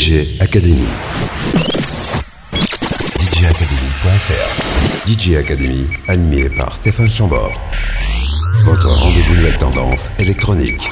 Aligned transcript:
DJ 0.00 0.40
Academy. 0.40 0.88
DJacademy.fr 3.10 5.06
DJ 5.06 5.36
Academy, 5.36 5.88
animé 6.08 6.48
par 6.48 6.74
Stéphane 6.74 7.06
Chambord. 7.06 7.52
Votre 8.64 8.88
rendez-vous 8.88 9.34
nouvelle 9.34 9.58
tendance 9.58 10.10
électronique. 10.18 10.88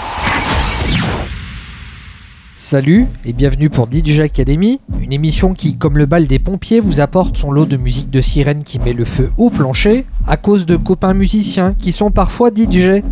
Salut 2.58 3.06
et 3.24 3.32
bienvenue 3.32 3.70
pour 3.70 3.88
DJ 3.90 4.20
Academy, 4.20 4.78
une 5.00 5.14
émission 5.14 5.54
qui, 5.54 5.78
comme 5.78 5.96
le 5.96 6.04
bal 6.04 6.26
des 6.26 6.38
pompiers, 6.38 6.80
vous 6.80 7.00
apporte 7.00 7.38
son 7.38 7.50
lot 7.50 7.64
de 7.64 7.78
musique 7.78 8.10
de 8.10 8.20
sirène 8.20 8.62
qui 8.62 8.78
met 8.78 8.92
le 8.92 9.06
feu 9.06 9.32
au 9.38 9.48
plancher, 9.48 10.04
à 10.26 10.36
cause 10.36 10.66
de 10.66 10.76
copains 10.76 11.14
musiciens 11.14 11.72
qui 11.72 11.92
sont 11.92 12.10
parfois 12.10 12.50
DJ. 12.50 13.02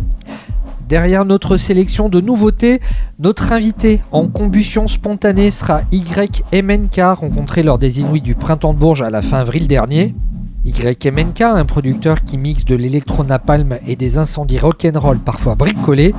Derrière 0.87 1.25
notre 1.25 1.57
sélection 1.57 2.07
de 2.07 2.21
nouveautés, 2.21 2.79
notre 3.19 3.51
invité 3.51 4.01
en 4.13 4.29
combustion 4.29 4.87
spontanée 4.87 5.51
sera 5.51 5.81
YMNK, 5.91 6.95
rencontré 7.19 7.61
lors 7.61 7.77
des 7.77 7.99
Inuits 7.99 8.21
du 8.21 8.35
Printemps 8.35 8.73
de 8.73 8.79
Bourges 8.79 9.01
à 9.01 9.09
la 9.09 9.21
fin 9.21 9.39
avril 9.39 9.67
dernier. 9.67 10.15
YMNK, 10.63 11.41
un 11.41 11.65
producteur 11.65 12.23
qui 12.23 12.37
mixe 12.37 12.63
de 12.63 12.75
l'électro-napalm 12.75 13.79
et 13.85 13.97
des 13.97 14.17
incendies 14.17 14.59
rock'n'roll 14.59 15.19
parfois 15.19 15.55
bricolés. 15.55 16.15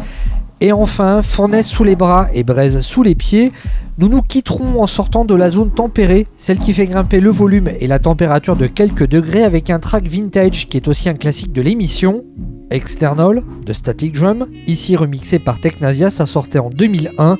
Et 0.60 0.72
enfin, 0.72 1.22
fournaise 1.22 1.66
sous 1.66 1.84
les 1.84 1.94
bras 1.94 2.28
et 2.34 2.42
braise 2.42 2.80
sous 2.80 3.04
les 3.04 3.14
pieds, 3.14 3.52
nous 3.98 4.08
nous 4.08 4.22
quitterons 4.22 4.82
en 4.82 4.86
sortant 4.86 5.24
de 5.24 5.34
la 5.34 5.50
zone 5.50 5.70
tempérée, 5.70 6.26
celle 6.36 6.58
qui 6.58 6.72
fait 6.72 6.86
grimper 6.86 7.20
le 7.20 7.30
volume 7.30 7.68
et 7.78 7.86
la 7.86 8.00
température 8.00 8.56
de 8.56 8.66
quelques 8.66 9.06
degrés 9.06 9.44
avec 9.44 9.70
un 9.70 9.78
track 9.78 10.08
vintage 10.08 10.68
qui 10.68 10.76
est 10.76 10.88
aussi 10.88 11.08
un 11.08 11.14
classique 11.14 11.52
de 11.52 11.62
l'émission. 11.62 12.24
External 12.70 13.42
de 13.64 13.72
Static 13.72 14.12
Drum, 14.12 14.46
ici 14.66 14.96
remixé 14.96 15.38
par 15.38 15.60
Technasia, 15.60 16.10
ça 16.10 16.26
sortait 16.26 16.58
en 16.58 16.70
2001. 16.70 17.38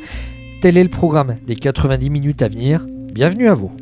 Tel 0.63 0.77
est 0.77 0.85
le 0.85 0.89
programme 0.89 1.37
des 1.47 1.57
90 1.57 2.11
minutes 2.11 2.43
à 2.43 2.49
venir. 2.49 2.87
Bienvenue 3.13 3.49
à 3.49 3.55
vous. 3.55 3.73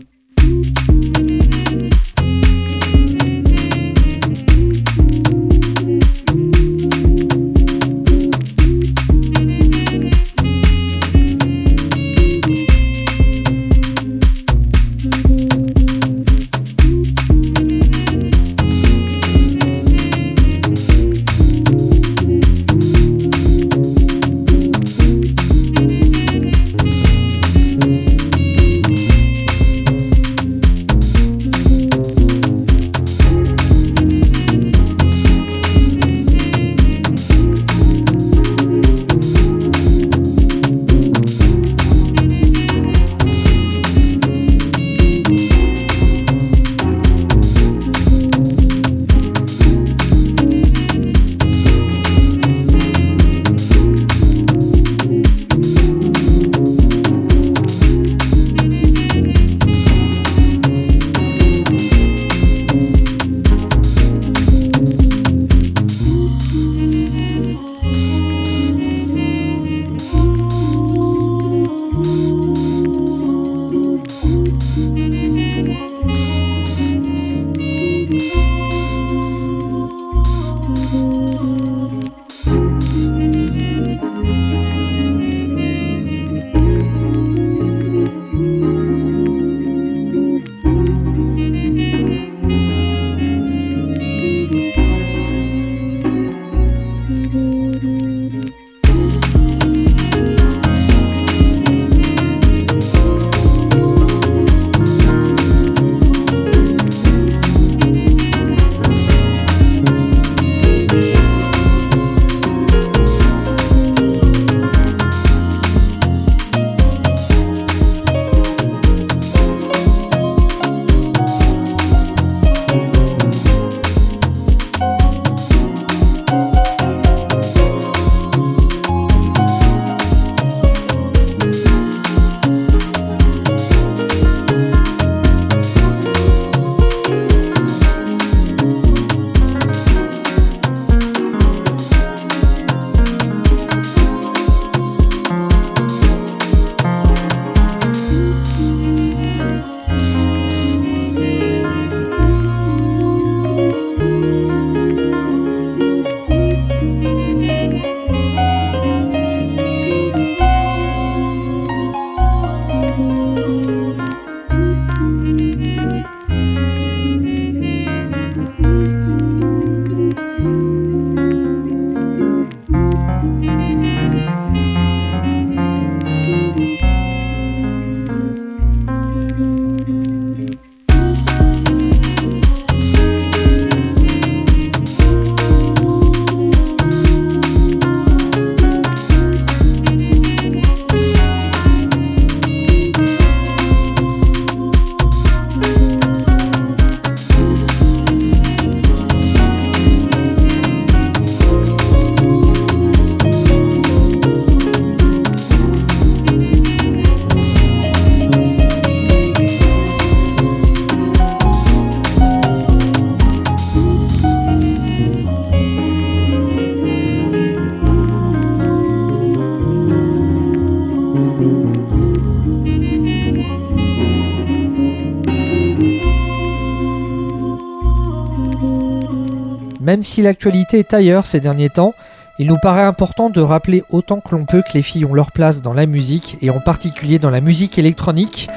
Même 229.96 230.04
si 230.04 230.20
l'actualité 230.20 230.80
est 230.80 230.92
ailleurs 230.92 231.24
ces 231.24 231.40
derniers 231.40 231.70
temps, 231.70 231.94
Il 232.38 232.48
nous 232.48 232.58
paraît 232.58 232.84
important 232.84 233.30
de 233.30 233.40
rappeler 233.40 233.82
autant 233.88 234.20
que 234.20 234.36
l'on 234.36 234.44
peut 234.44 234.60
que 234.60 234.74
les 234.74 234.82
filles 234.82 235.06
ont 235.06 235.14
leur 235.14 235.32
place 235.32 235.62
dans 235.62 235.72
la 235.72 235.86
musique, 235.86 236.36
et 236.42 236.50
en 236.50 236.60
particulier 236.60 237.18
dans 237.18 237.30
la 237.30 237.40
musique 237.40 237.78
électronique. 237.78 238.50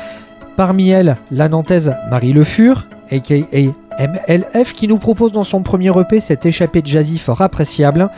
Parmi 0.57 0.89
elles, 0.89 1.15
la 1.31 1.47
nantaise 1.47 1.95
Marie 2.09 2.33
Le 2.33 2.43
Fur, 2.43 2.89
aka 3.09 3.35
MLF, 3.97 4.73
qui 4.73 4.89
nous 4.89 4.97
propose 4.97 5.31
dans 5.31 5.45
son 5.45 5.63
premier 5.63 5.97
EP 5.97 6.19
cette 6.19 6.45
échappée 6.45 6.81
jazzy 6.83 7.17
fort 7.17 7.41
appréciable. 7.41 8.09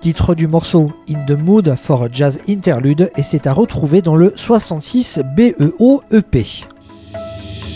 Titre 0.00 0.36
du 0.36 0.46
morceau 0.46 0.92
In 1.10 1.26
the 1.26 1.36
Mood 1.36 1.74
for 1.74 2.04
a 2.04 2.08
Jazz 2.12 2.38
Interlude, 2.48 3.10
et 3.16 3.24
c'est 3.24 3.48
à 3.48 3.52
retrouver 3.52 4.02
dans 4.02 4.14
le 4.14 4.32
66 4.36 5.22
BEO 5.34 6.04
EP. 6.12 6.46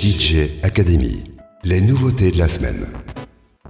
DJ 0.00 0.48
Academy, 0.62 1.24
les 1.64 1.80
nouveautés 1.80 2.30
de 2.30 2.38
la 2.38 2.46
semaine. 2.46 2.86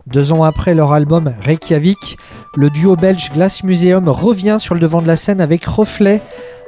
Deux 0.07 0.33
ans 0.33 0.45
après 0.45 0.75
leur 0.75 0.93
album 0.93 1.35
Reykjavik, 1.41 2.17
le 2.55 2.71
duo 2.71 2.95
belge 2.95 3.33
Glass 3.33 3.65
Museum 3.65 4.09
revient 4.09 4.57
sur 4.61 4.75
le 4.75 4.81
devant 4.81 5.03
de 5.03 5.09
la 5.09 5.17
scène 5.17 5.41
avec 5.41 5.65
Reflet, 5.65 6.21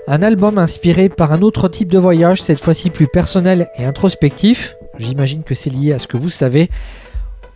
un 0.09 0.23
album 0.23 0.59
inspiré 0.59 1.09
par 1.09 1.33
un 1.33 1.43
autre 1.43 1.69
type 1.69 1.93
de 1.93 2.01
voyage, 2.01 2.43
cette 2.43 2.61
fois-ci 2.61 2.91
plus 2.91 3.07
personnel 3.07 3.69
et 3.79 3.85
introspectif. 3.85 4.75
J'imagine 4.99 5.45
que 5.45 5.55
c'est 5.55 5.71
lié 5.71 5.93
à 5.93 6.01
ce 6.01 6.09
que 6.09 6.17
vous 6.17 6.31
savez. 6.31 6.69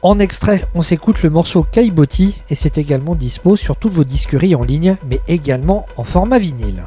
En 0.03 0.21
extrait, 0.21 0.65
on 0.77 0.83
s'écoute 0.83 1.25
le 1.25 1.31
morceau 1.31 1.65
Kaiboti 1.65 2.41
et 2.49 2.55
c'est 2.55 2.79
également 2.79 3.17
dispo 3.17 3.57
sur 3.57 3.75
toutes 3.75 3.95
vos 3.95 4.05
disqueries 4.05 4.55
en 4.55 4.63
ligne, 4.63 4.97
mais 5.09 5.19
également 5.27 5.87
en 5.97 6.05
format 6.05 6.39
vinyle. 6.39 6.85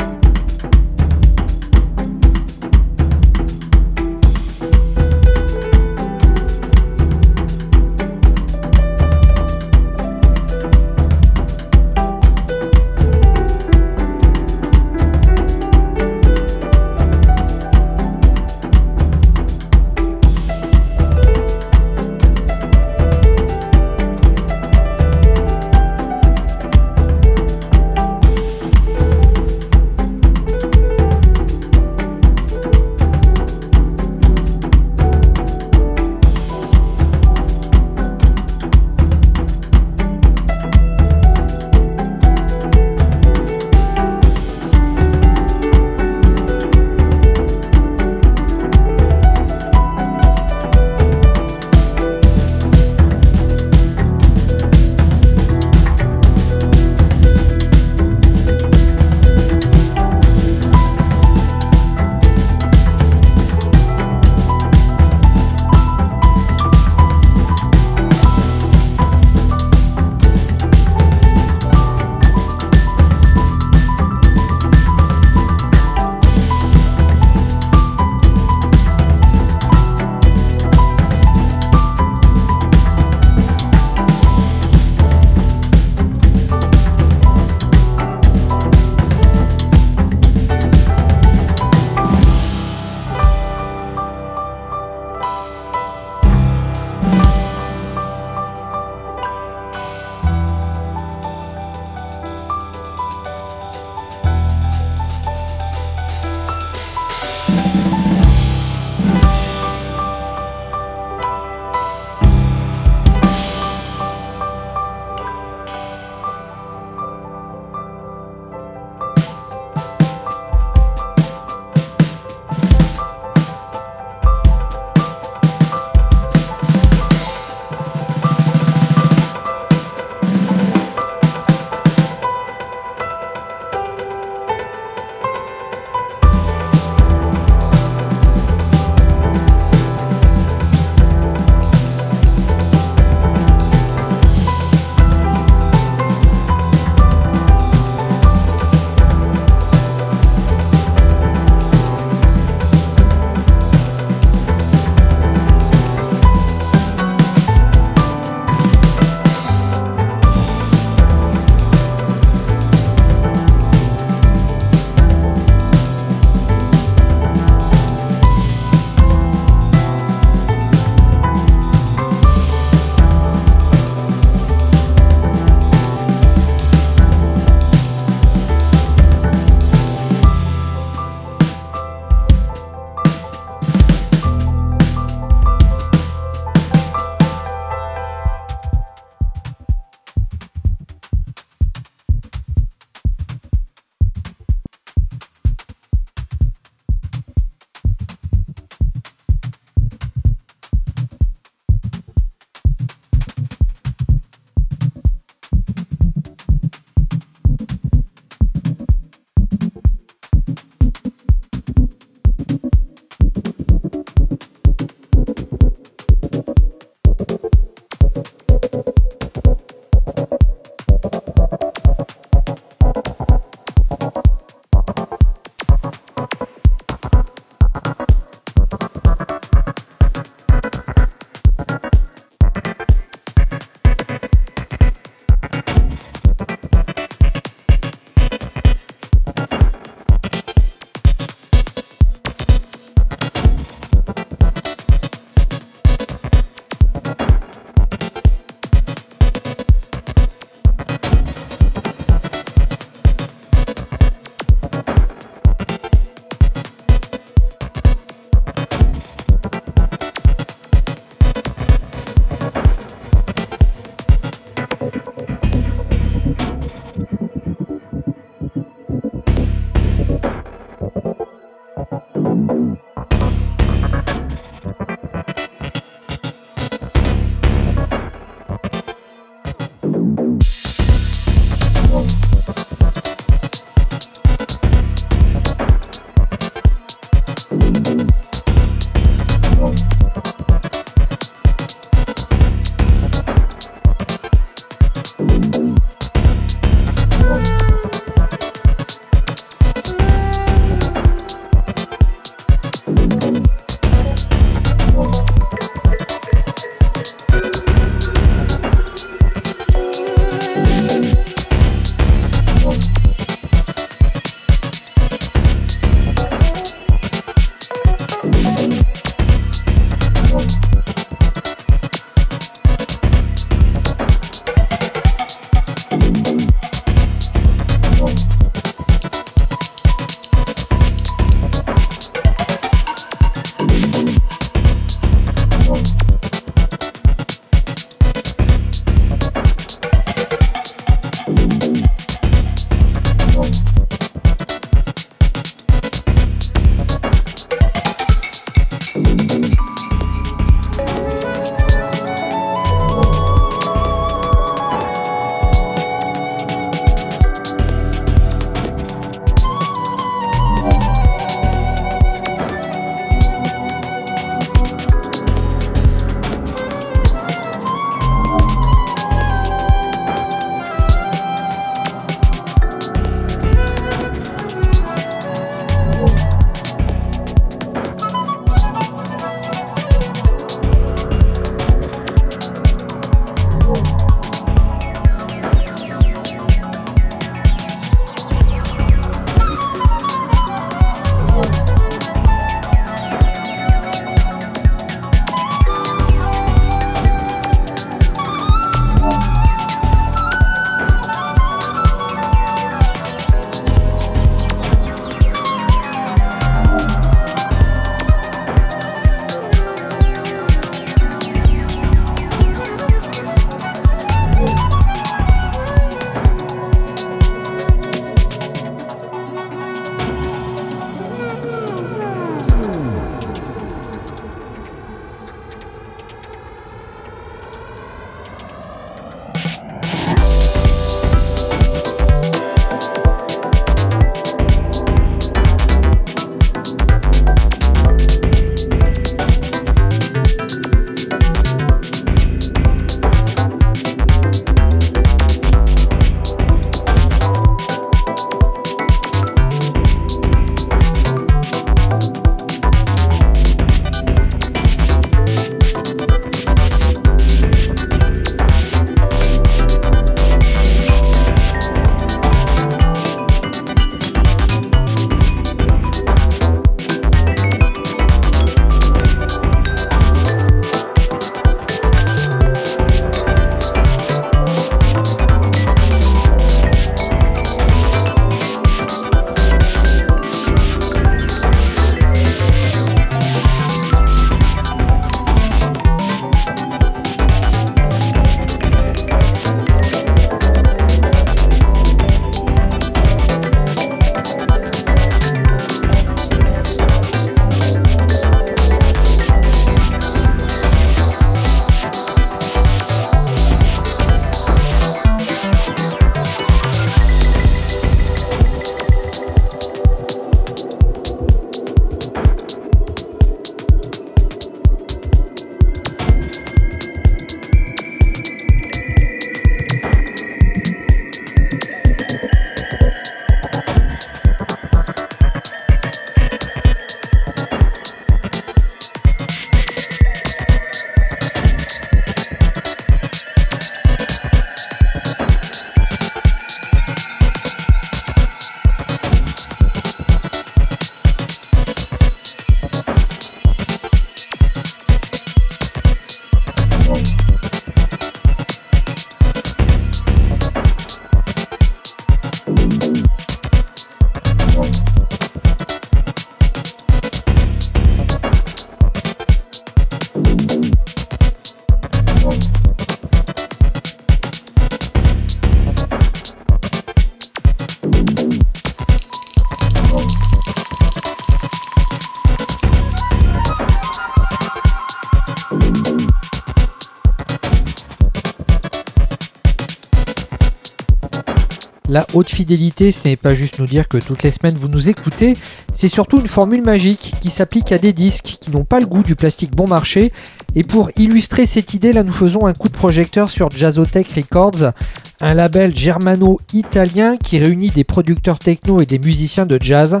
La 581.92 582.06
haute 582.14 582.30
fidélité, 582.30 582.90
ce 582.90 583.06
n'est 583.06 583.16
pas 583.16 583.34
juste 583.34 583.58
nous 583.58 583.66
dire 583.66 583.86
que 583.86 583.98
toutes 583.98 584.22
les 584.22 584.30
semaines 584.30 584.54
vous 584.54 584.68
nous 584.68 584.88
écoutez, 584.88 585.36
c'est 585.74 585.88
surtout 585.88 586.20
une 586.20 586.26
formule 586.26 586.62
magique 586.62 587.12
qui 587.20 587.28
s'applique 587.28 587.70
à 587.70 587.76
des 587.76 587.92
disques 587.92 588.38
qui 588.40 588.50
n'ont 588.50 588.64
pas 588.64 588.80
le 588.80 588.86
goût 588.86 589.02
du 589.02 589.14
plastique 589.14 589.54
bon 589.54 589.66
marché. 589.68 590.10
Et 590.54 590.64
pour 590.64 590.90
illustrer 590.96 591.44
cette 591.44 591.74
idée, 591.74 591.92
là 591.92 592.02
nous 592.02 592.14
faisons 592.14 592.46
un 592.46 592.54
coup 592.54 592.70
de 592.70 592.72
projecteur 592.72 593.28
sur 593.28 593.50
Jazzotech 593.50 594.10
Records, 594.10 594.72
un 595.20 595.34
label 595.34 595.76
germano-italien 595.76 597.18
qui 597.18 597.38
réunit 597.38 597.68
des 597.68 597.84
producteurs 597.84 598.38
techno 598.38 598.80
et 598.80 598.86
des 598.86 598.98
musiciens 598.98 599.44
de 599.44 599.58
jazz. 599.60 600.00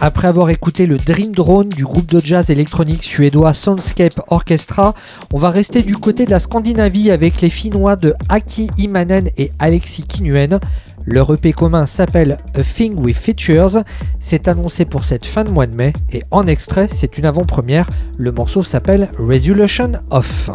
Après 0.00 0.26
avoir 0.26 0.50
écouté 0.50 0.86
le 0.86 0.96
Dream 0.96 1.32
Drone 1.32 1.68
du 1.68 1.84
groupe 1.84 2.10
de 2.10 2.20
jazz 2.24 2.50
électronique 2.50 3.04
suédois 3.04 3.54
Soundscape 3.54 4.20
Orchestra, 4.26 4.92
on 5.32 5.38
va 5.38 5.50
rester 5.50 5.82
du 5.82 5.96
côté 5.96 6.24
de 6.24 6.32
la 6.32 6.40
Scandinavie 6.40 7.12
avec 7.12 7.40
les 7.40 7.50
Finnois 7.50 7.94
de 7.94 8.14
Aki 8.28 8.70
Imanen 8.78 9.30
et 9.36 9.52
Alexis 9.60 10.02
Kinuen. 10.02 10.58
Leur 11.10 11.32
EP 11.32 11.54
commun 11.54 11.86
s'appelle 11.86 12.36
A 12.54 12.62
Thing 12.62 12.94
with 12.98 13.16
Features. 13.16 13.82
C'est 14.20 14.46
annoncé 14.46 14.84
pour 14.84 15.04
cette 15.04 15.24
fin 15.24 15.42
de 15.42 15.48
mois 15.48 15.66
de 15.66 15.74
mai 15.74 15.94
et 16.12 16.22
en 16.30 16.46
extrait, 16.46 16.86
c'est 16.92 17.16
une 17.16 17.24
avant-première. 17.24 17.88
Le 18.18 18.30
morceau 18.30 18.62
s'appelle 18.62 19.08
Resolution 19.16 19.92
Off. 20.10 20.50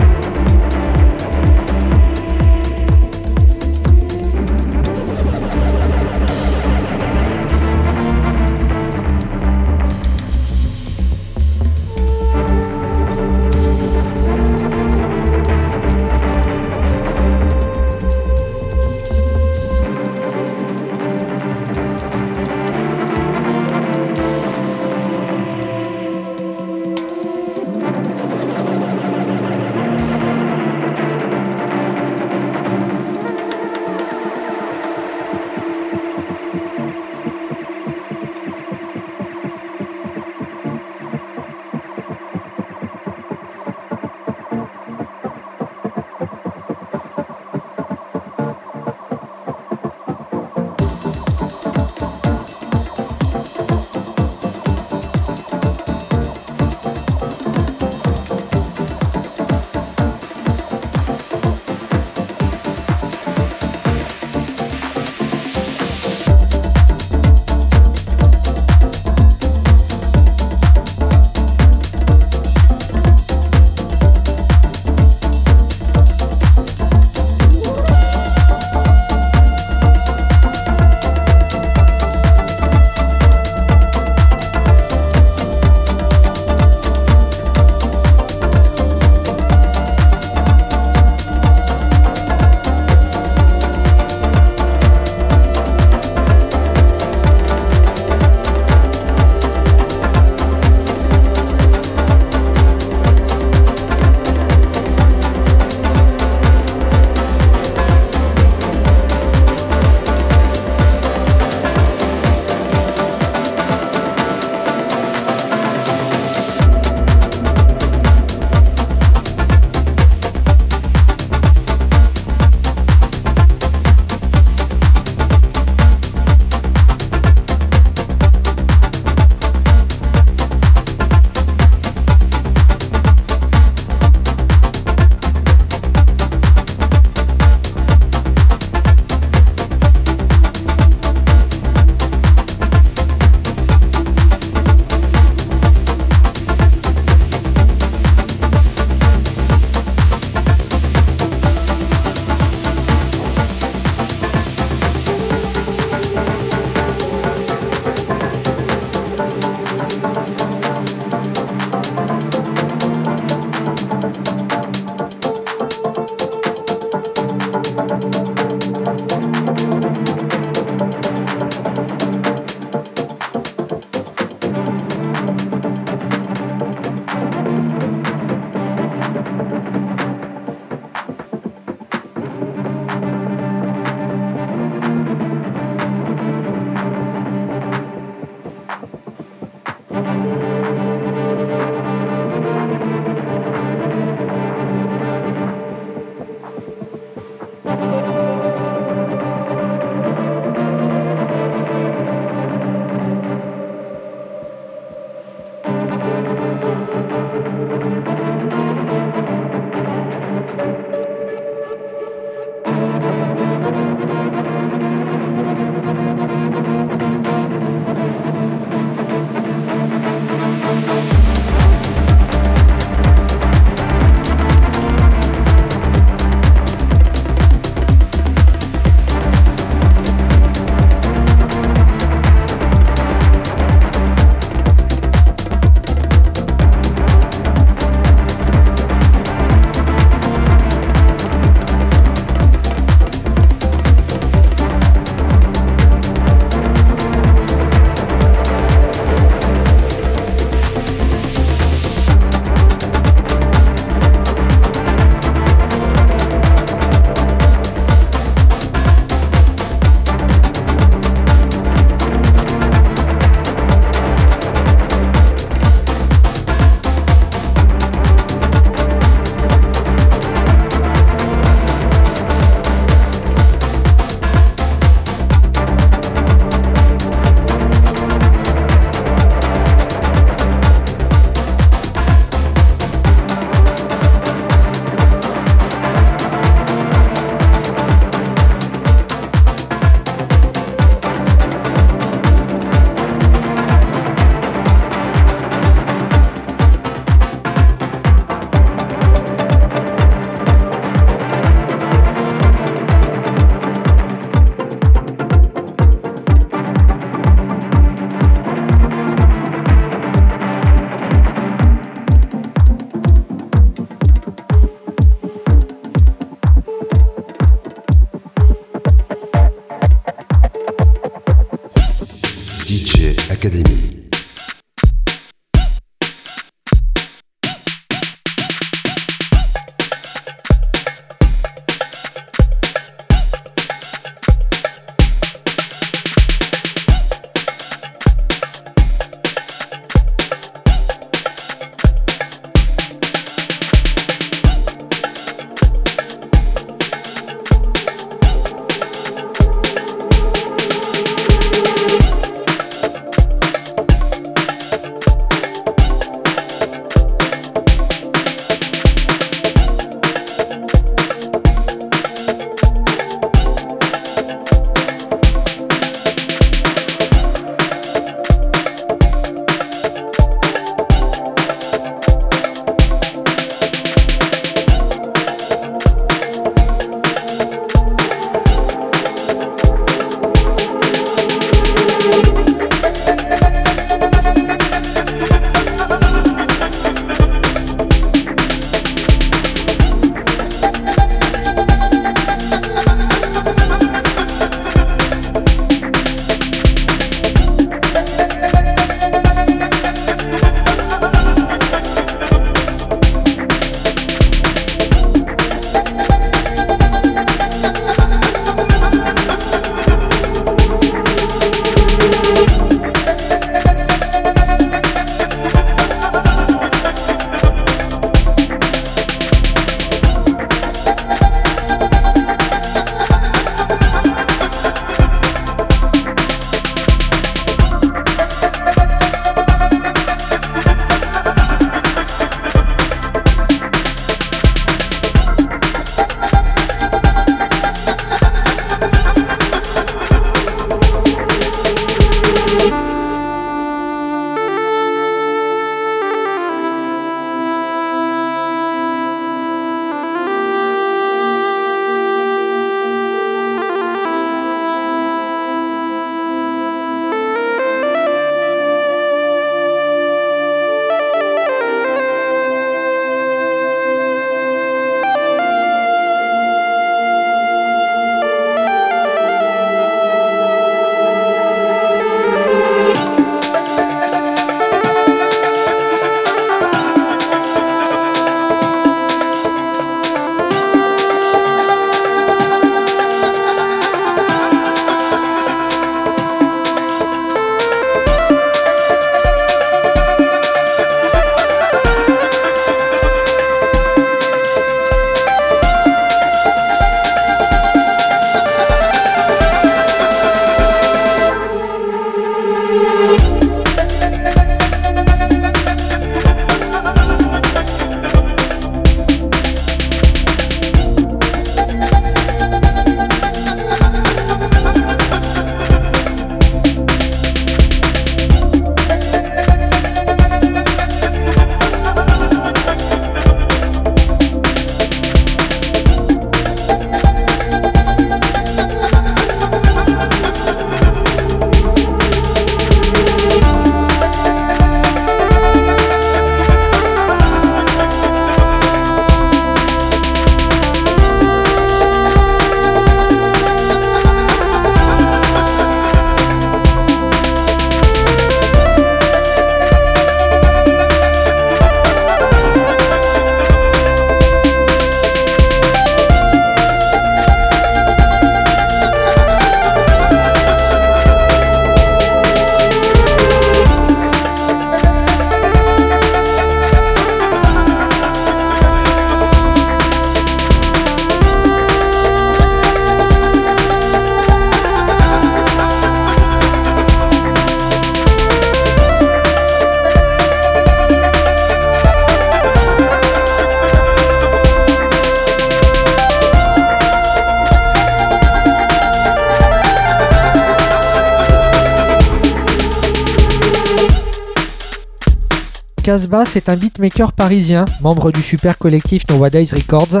Casbah, 596.16 596.30
c'est 596.32 596.48
un 596.48 596.56
beatmaker 596.56 597.12
parisien, 597.12 597.66
membre 597.82 598.10
du 598.10 598.22
super 598.22 598.56
collectif 598.56 599.02
Nowadays 599.10 599.48
Records. 599.52 600.00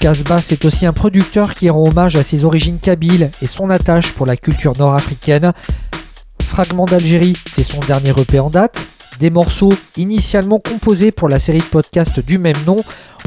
Casbah, 0.00 0.40
c'est 0.40 0.64
aussi 0.64 0.86
un 0.86 0.94
producteur 0.94 1.52
qui 1.52 1.68
rend 1.68 1.86
hommage 1.86 2.16
à 2.16 2.22
ses 2.22 2.46
origines 2.46 2.78
kabyles 2.78 3.30
et 3.42 3.46
son 3.46 3.68
attache 3.68 4.12
pour 4.12 4.24
la 4.24 4.38
culture 4.38 4.72
nord-africaine. 4.78 5.52
Fragment 6.42 6.86
d'Algérie, 6.86 7.34
c'est 7.52 7.62
son 7.62 7.80
dernier 7.80 8.14
EP 8.16 8.38
en 8.38 8.48
date. 8.48 8.86
Des 9.20 9.28
morceaux 9.28 9.74
initialement 9.98 10.60
composés 10.60 11.12
pour 11.12 11.28
la 11.28 11.38
série 11.38 11.58
de 11.58 11.64
podcasts 11.64 12.20
du 12.20 12.38
même 12.38 12.64
nom. 12.66 12.82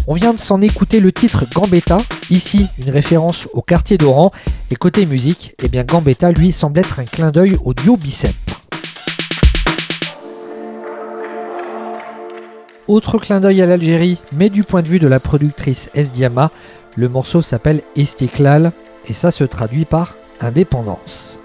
On 0.08 0.16
vient 0.16 0.34
de 0.34 0.40
s'en 0.40 0.60
écouter 0.60 1.00
le 1.00 1.12
titre 1.12 1.46
Gambetta, 1.54 2.00
ici 2.32 2.66
une 2.80 2.90
référence 2.90 3.48
au 3.54 3.62
quartier 3.62 4.00
d'Oran. 4.00 4.32
Et 4.72 4.76
côté 4.76 5.06
musique, 5.06 5.54
eh 5.62 5.68
bien 5.68 5.84
Gambetta 5.84 6.32
lui 6.32 6.52
semble 6.52 6.80
être 6.80 7.00
un 7.00 7.06
clin 7.06 7.30
d'œil 7.30 7.60
au 7.64 7.76
duo 7.76 7.96
Bicep. 7.96 8.34
Autre 12.88 13.18
clin 13.18 13.42
d'œil 13.42 13.62
à 13.62 13.66
l'Algérie, 13.66 14.22
mais 14.32 14.50
du 14.50 14.64
point 14.64 14.82
de 14.82 14.88
vue 14.88 15.00
de 15.00 15.10
la 15.10 15.20
productrice 15.20 15.90
Esdiama, 15.94 16.52
le 16.96 17.10
morceau 17.10 17.42
s'appelle 17.42 17.82
Estiklal 17.98 18.72
et 19.08 19.14
ça 19.14 19.30
se 19.30 19.44
traduit 19.44 19.84
par 19.84 20.16
indépendance. 20.40 21.38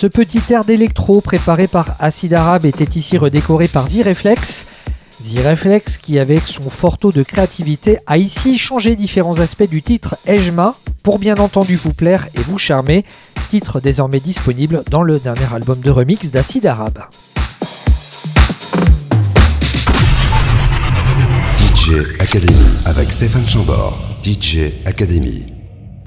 Ce 0.00 0.06
petit 0.06 0.40
air 0.50 0.64
d'électro 0.64 1.20
préparé 1.20 1.66
par 1.66 1.96
Acid 1.98 2.32
Arabe 2.32 2.66
était 2.66 2.96
ici 2.96 3.18
redécoré 3.18 3.66
par 3.66 3.88
Z-Reflex. 3.88 4.64
Z-Reflex 5.24 5.98
qui 5.98 6.20
avec 6.20 6.42
son 6.46 6.70
fort 6.70 6.98
taux 6.98 7.10
de 7.10 7.24
créativité 7.24 7.98
a 8.06 8.16
ici 8.16 8.58
changé 8.58 8.94
différents 8.94 9.40
aspects 9.40 9.68
du 9.68 9.82
titre 9.82 10.16
Ejma 10.28 10.76
pour 11.02 11.18
bien 11.18 11.34
entendu 11.38 11.74
vous 11.74 11.94
plaire 11.94 12.28
et 12.36 12.42
vous 12.42 12.58
charmer, 12.58 13.04
titre 13.50 13.80
désormais 13.80 14.20
disponible 14.20 14.84
dans 14.88 15.02
le 15.02 15.18
dernier 15.18 15.52
album 15.52 15.80
de 15.80 15.90
remix 15.90 16.30
d'Acid 16.30 16.64
Arabe. 16.64 17.00
DJ 21.56 22.20
Academy 22.20 22.68
avec 22.86 23.10
Stéphane 23.10 23.48
Chambord. 23.48 23.98
DJ 24.22 24.74
Academy. 24.86 25.57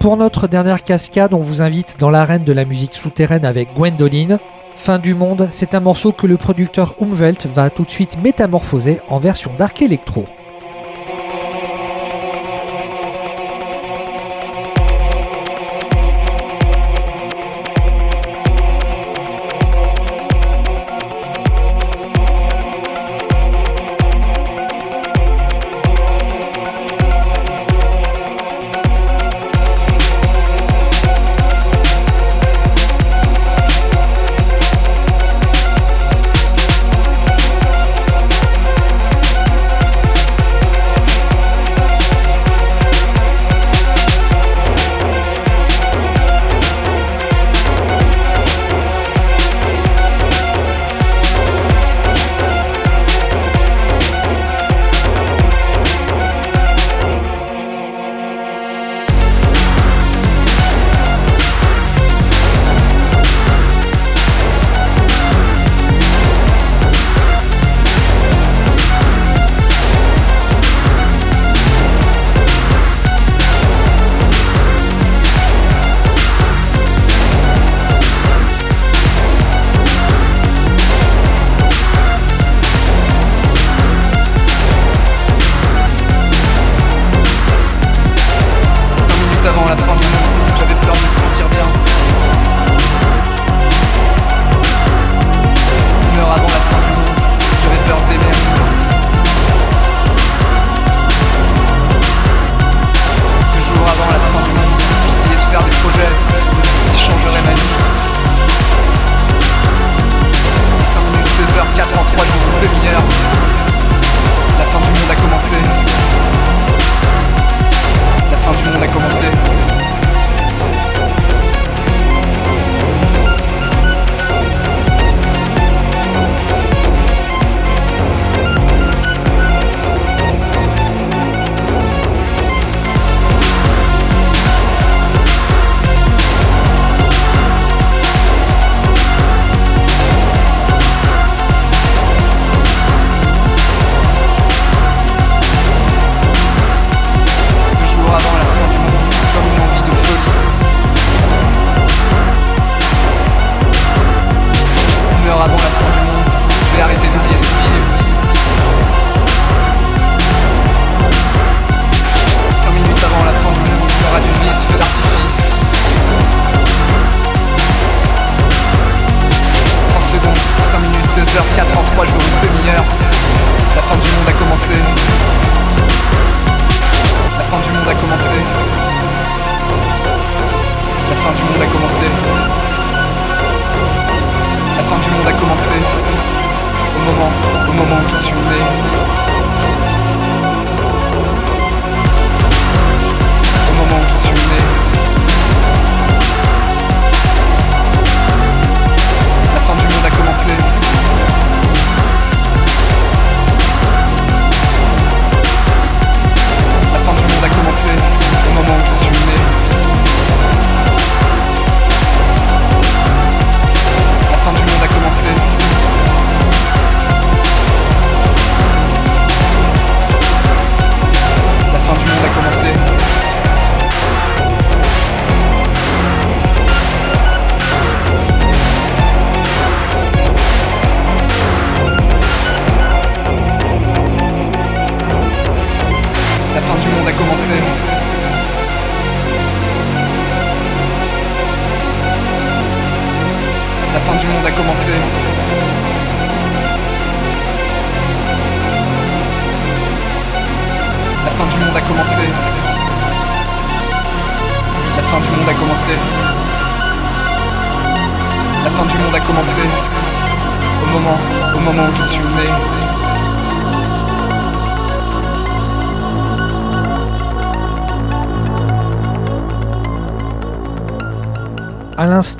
Pour 0.02 0.18
notre 0.18 0.48
dernière 0.48 0.84
cascade, 0.84 1.32
on 1.32 1.44
vous 1.44 1.62
invite 1.62 2.00
dans 2.00 2.10
l'arène 2.10 2.44
de 2.44 2.52
la 2.52 2.66
musique 2.66 2.96
souterraine 2.96 3.46
avec 3.46 3.76
Gwendoline. 3.76 4.40
Fin 4.76 4.98
du 4.98 5.14
monde, 5.14 5.48
c'est 5.52 5.76
un 5.76 5.80
morceau 5.80 6.12
que 6.12 6.26
le 6.26 6.38
producteur 6.38 6.96
Umwelt 7.00 7.46
va 7.46 7.70
tout 7.70 7.84
de 7.84 7.92
suite 7.92 8.20
métamorphoser 8.24 9.00
en 9.10 9.20
version 9.20 9.52
dark 9.56 9.80
electro. 9.84 10.24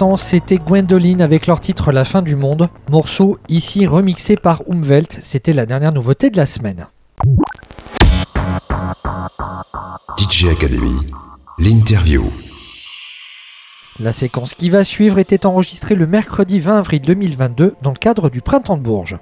L'instant, 0.02 0.18
c'était 0.18 0.58
Gwendoline 0.58 1.22
avec 1.22 1.46
leur 1.46 1.60
titre 1.60 1.92
La 1.92 2.04
fin 2.04 2.24
du 2.24 2.36
monde, 2.36 2.70
morceau 2.90 3.38
ici 3.50 3.86
remixé 3.86 4.36
par 4.36 4.64
Umwelt, 4.68 5.20
c'était 5.22 5.54
la 5.54 5.68
dernière 5.68 5.92
nouveauté 5.92 6.32
de 6.32 6.38
la 6.38 6.48
semaine. 6.48 6.88
DJ 10.18 10.46
Academy, 10.46 10.96
l'interview. 11.60 12.24
La 14.00 14.12
séquence 14.12 14.56
qui 14.56 14.72
va 14.72 14.84
suivre 14.84 15.20
était 15.20 15.46
enregistrée 15.46 15.94
le 15.94 16.08
mercredi 16.08 16.60
20 16.60 16.80
avril 16.80 17.02
2022 17.02 17.76
dans 17.84 17.92
le 17.92 17.98
cadre 17.98 18.32
du 18.32 18.42
Printemps 18.42 18.78
de 18.78 18.82
Bourges. 18.82 19.20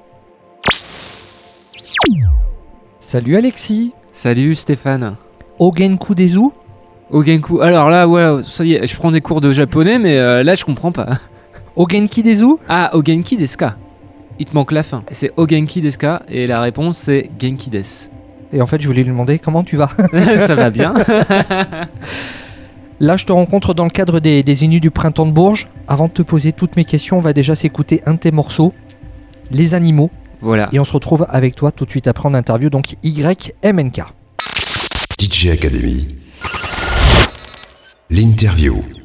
Salut 3.01 3.35
Alexis 3.35 3.91
Salut 4.13 4.55
Stéphane. 4.55 5.17
Ogenku 5.59 6.15
Dezu 6.15 6.51
Ogenku. 7.11 7.61
Alors 7.61 7.89
là, 7.89 8.07
ouais, 8.07 8.41
ça 8.43 8.63
y 8.63 8.73
est, 8.73 8.87
je 8.87 8.95
prends 8.95 9.11
des 9.11 9.21
cours 9.21 9.41
de 9.41 9.51
japonais, 9.51 9.99
mais 9.99 10.17
euh, 10.17 10.43
là, 10.43 10.55
je 10.55 10.63
comprends 10.65 10.91
pas. 10.91 11.07
Ogenki 11.75 12.23
Dezu 12.23 12.55
Ah, 12.67 12.91
Ogenki 12.93 13.37
deska. 13.37 13.77
Il 14.37 14.45
te 14.45 14.53
manque 14.55 14.71
la 14.71 14.83
fin. 14.83 15.03
C'est 15.11 15.31
Ogenki 15.37 15.81
deska 15.81 16.23
et 16.27 16.47
la 16.47 16.61
réponse 16.61 16.97
c'est 16.97 17.29
Genki 17.39 17.69
des. 17.69 17.83
Et 18.51 18.61
en 18.61 18.65
fait, 18.65 18.81
je 18.81 18.87
voulais 18.87 19.03
lui 19.03 19.11
demander 19.11 19.37
comment 19.39 19.63
tu 19.63 19.75
vas. 19.77 19.89
ça 20.47 20.55
va 20.55 20.69
bien. 20.71 20.93
Là, 22.99 23.15
je 23.15 23.25
te 23.25 23.31
rencontre 23.31 23.73
dans 23.73 23.83
le 23.85 23.89
cadre 23.89 24.19
des, 24.19 24.43
des 24.43 24.63
Inuits 24.63 24.81
du 24.81 24.91
Printemps 24.91 25.25
de 25.25 25.31
Bourges. 25.31 25.69
Avant 25.87 26.07
de 26.07 26.13
te 26.13 26.21
poser 26.21 26.51
toutes 26.51 26.75
mes 26.75 26.83
questions, 26.85 27.17
on 27.17 27.21
va 27.21 27.33
déjà 27.33 27.55
s'écouter 27.55 28.01
un 28.05 28.15
de 28.15 28.19
tes 28.19 28.31
morceaux, 28.31 28.73
Les 29.51 29.75
Animaux. 29.75 30.09
Voilà. 30.41 30.69
Et 30.71 30.79
on 30.79 30.83
se 30.83 30.93
retrouve 30.93 31.25
avec 31.29 31.55
toi 31.55 31.71
tout 31.71 31.85
de 31.85 31.89
suite 31.89 32.07
après 32.07 32.27
en 32.27 32.33
interview, 32.33 32.69
donc 32.69 32.95
YMNK. 33.03 34.01
DJ 35.19 35.47
Academy, 35.49 36.07
l'interview. 38.11 38.98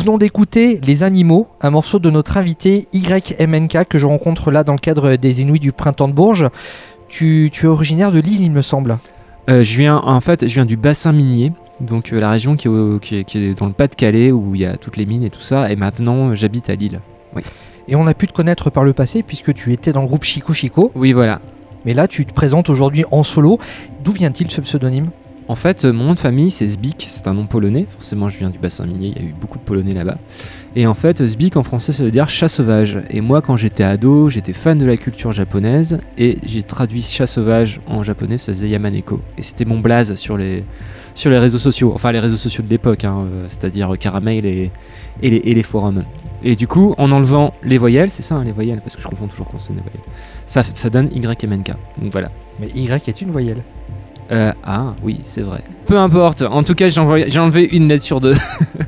Venons 0.00 0.18
d'écouter 0.18 0.80
Les 0.84 1.02
Animaux, 1.02 1.48
un 1.60 1.70
morceau 1.70 1.98
de 1.98 2.10
notre 2.10 2.36
invité 2.36 2.88
YMNK 2.92 3.84
que 3.88 3.98
je 3.98 4.06
rencontre 4.06 4.50
là 4.50 4.64
dans 4.64 4.72
le 4.72 4.78
cadre 4.78 5.16
des 5.16 5.40
Inuits 5.40 5.60
du 5.60 5.72
Printemps 5.72 6.08
de 6.08 6.12
Bourges. 6.12 6.48
Tu, 7.08 7.48
tu 7.52 7.66
es 7.66 7.68
originaire 7.68 8.12
de 8.12 8.20
Lille, 8.20 8.42
il 8.42 8.50
me 8.52 8.62
semble. 8.62 8.98
Euh, 9.48 9.62
je 9.62 9.76
viens, 9.78 9.96
en 9.96 10.20
fait, 10.20 10.46
je 10.46 10.54
viens 10.54 10.66
du 10.66 10.76
bassin 10.76 11.12
minier, 11.12 11.52
donc 11.80 12.12
euh, 12.12 12.20
la 12.20 12.30
région 12.30 12.56
qui 12.56 12.68
est, 12.68 12.70
au- 12.70 12.98
qui 12.98 13.16
est- 13.16 13.24
qui 13.24 13.38
est 13.38 13.58
dans 13.58 13.66
le 13.66 13.72
Pas-de-Calais 13.72 14.30
où 14.30 14.54
il 14.54 14.60
y 14.60 14.66
a 14.66 14.76
toutes 14.76 14.96
les 14.96 15.06
mines 15.06 15.24
et 15.24 15.30
tout 15.30 15.40
ça. 15.40 15.70
Et 15.72 15.76
maintenant, 15.76 16.34
j'habite 16.34 16.68
à 16.70 16.74
Lille. 16.74 17.00
Et 17.88 17.96
on 17.96 18.06
a 18.06 18.12
pu 18.14 18.26
te 18.26 18.32
connaître 18.32 18.68
par 18.70 18.84
le 18.84 18.92
passé 18.92 19.22
puisque 19.22 19.54
tu 19.54 19.72
étais 19.72 19.92
dans 19.92 20.02
le 20.02 20.06
groupe 20.06 20.24
Chico 20.24 20.52
Chico. 20.52 20.90
Oui, 20.94 21.12
voilà. 21.12 21.40
Mais 21.86 21.94
là, 21.94 22.06
tu 22.08 22.26
te 22.26 22.34
présentes 22.34 22.68
aujourd'hui 22.68 23.04
en 23.10 23.22
solo. 23.22 23.58
D'où 24.04 24.12
vient-il 24.12 24.50
ce 24.50 24.60
pseudonyme? 24.60 25.08
En 25.48 25.54
fait, 25.54 25.86
euh, 25.86 25.92
mon 25.94 26.04
nom 26.04 26.14
de 26.14 26.18
famille, 26.18 26.50
c'est 26.50 26.66
Zbik, 26.66 27.06
c'est 27.08 27.26
un 27.26 27.32
nom 27.32 27.46
polonais. 27.46 27.86
Forcément, 27.88 28.28
je 28.28 28.36
viens 28.36 28.50
du 28.50 28.58
bassin 28.58 28.84
minier, 28.84 29.14
il 29.16 29.22
y 29.22 29.26
a 29.26 29.28
eu 29.30 29.32
beaucoup 29.32 29.58
de 29.58 29.64
polonais 29.64 29.94
là-bas. 29.94 30.18
Et 30.76 30.86
en 30.86 30.92
fait, 30.92 31.24
Zbik 31.24 31.56
en 31.56 31.62
français, 31.62 31.94
ça 31.94 32.04
veut 32.04 32.10
dire 32.10 32.28
chat 32.28 32.48
sauvage. 32.48 32.98
Et 33.08 33.22
moi, 33.22 33.40
quand 33.40 33.56
j'étais 33.56 33.82
ado, 33.82 34.28
j'étais 34.28 34.52
fan 34.52 34.76
de 34.78 34.84
la 34.84 34.98
culture 34.98 35.32
japonaise 35.32 35.98
et 36.18 36.36
j'ai 36.44 36.62
traduit 36.62 37.00
chat 37.00 37.26
sauvage 37.26 37.80
en 37.86 38.02
japonais, 38.02 38.36
ça 38.36 38.52
faisait 38.52 38.68
Yamaneko. 38.68 39.20
Et 39.38 39.42
c'était 39.42 39.64
mon 39.64 39.80
blaze 39.80 40.14
sur 40.16 40.36
les, 40.36 40.64
sur 41.14 41.30
les 41.30 41.38
réseaux 41.38 41.58
sociaux, 41.58 41.92
enfin 41.94 42.12
les 42.12 42.20
réseaux 42.20 42.36
sociaux 42.36 42.62
de 42.62 42.68
l'époque, 42.68 43.04
hein, 43.04 43.24
euh, 43.26 43.46
c'est-à-dire 43.48 43.92
Caramel 43.98 44.44
et, 44.44 44.70
les, 45.22 45.40
les 45.40 45.62
forums. 45.62 46.04
Et 46.44 46.56
du 46.56 46.68
coup, 46.68 46.94
en 46.98 47.10
enlevant 47.10 47.54
les 47.64 47.78
voyelles, 47.78 48.10
c'est 48.10 48.22
ça, 48.22 48.36
hein, 48.36 48.44
les 48.44 48.52
voyelles, 48.52 48.80
parce 48.82 48.94
que 48.94 49.02
je 49.02 49.08
confonds 49.08 49.26
toujours 49.26 49.48
consonnes 49.48 49.78
et 49.78 49.80
voyelles, 49.80 50.02
ça, 50.46 50.62
ça 50.74 50.90
donne 50.90 51.08
YMNK. 51.10 51.72
Donc 52.00 52.12
voilà. 52.12 52.30
Mais 52.60 52.68
Y 52.74 53.08
est 53.08 53.22
une 53.22 53.30
voyelle. 53.30 53.62
Euh, 54.30 54.52
ah 54.64 54.94
oui, 55.02 55.20
c'est 55.24 55.40
vrai. 55.40 55.62
Peu 55.86 55.98
importe, 55.98 56.42
en 56.42 56.62
tout 56.62 56.74
cas 56.74 56.88
j'ai 56.88 57.00
enlevé 57.00 57.68
une 57.72 57.88
lettre 57.88 58.04
sur 58.04 58.20
deux. 58.20 58.34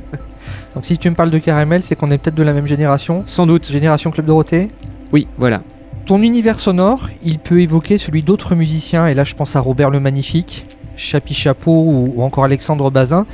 Donc 0.75 0.85
si 0.85 0.97
tu 0.97 1.09
me 1.09 1.15
parles 1.15 1.31
de 1.31 1.39
caramel, 1.39 1.83
c'est 1.83 1.95
qu'on 1.95 2.11
est 2.11 2.17
peut-être 2.17 2.35
de 2.35 2.43
la 2.43 2.53
même 2.53 2.67
génération. 2.67 3.23
Sans 3.25 3.45
doute. 3.45 3.69
Génération 3.69 4.11
Club 4.11 4.25
Dorothée. 4.25 4.69
Oui, 5.11 5.27
voilà. 5.37 5.61
Ton 6.05 6.21
univers 6.21 6.59
sonore, 6.59 7.09
il 7.23 7.39
peut 7.39 7.61
évoquer 7.61 7.97
celui 7.97 8.23
d'autres 8.23 8.55
musiciens, 8.55 9.07
et 9.07 9.13
là 9.13 9.23
je 9.23 9.35
pense 9.35 9.55
à 9.55 9.59
Robert 9.59 9.89
le 9.89 9.99
Magnifique, 9.99 10.65
Chapi 10.95 11.33
Chapeau 11.33 11.71
ou, 11.71 12.13
ou 12.15 12.23
encore 12.23 12.43
Alexandre 12.43 12.89
Bazin. 12.89 13.25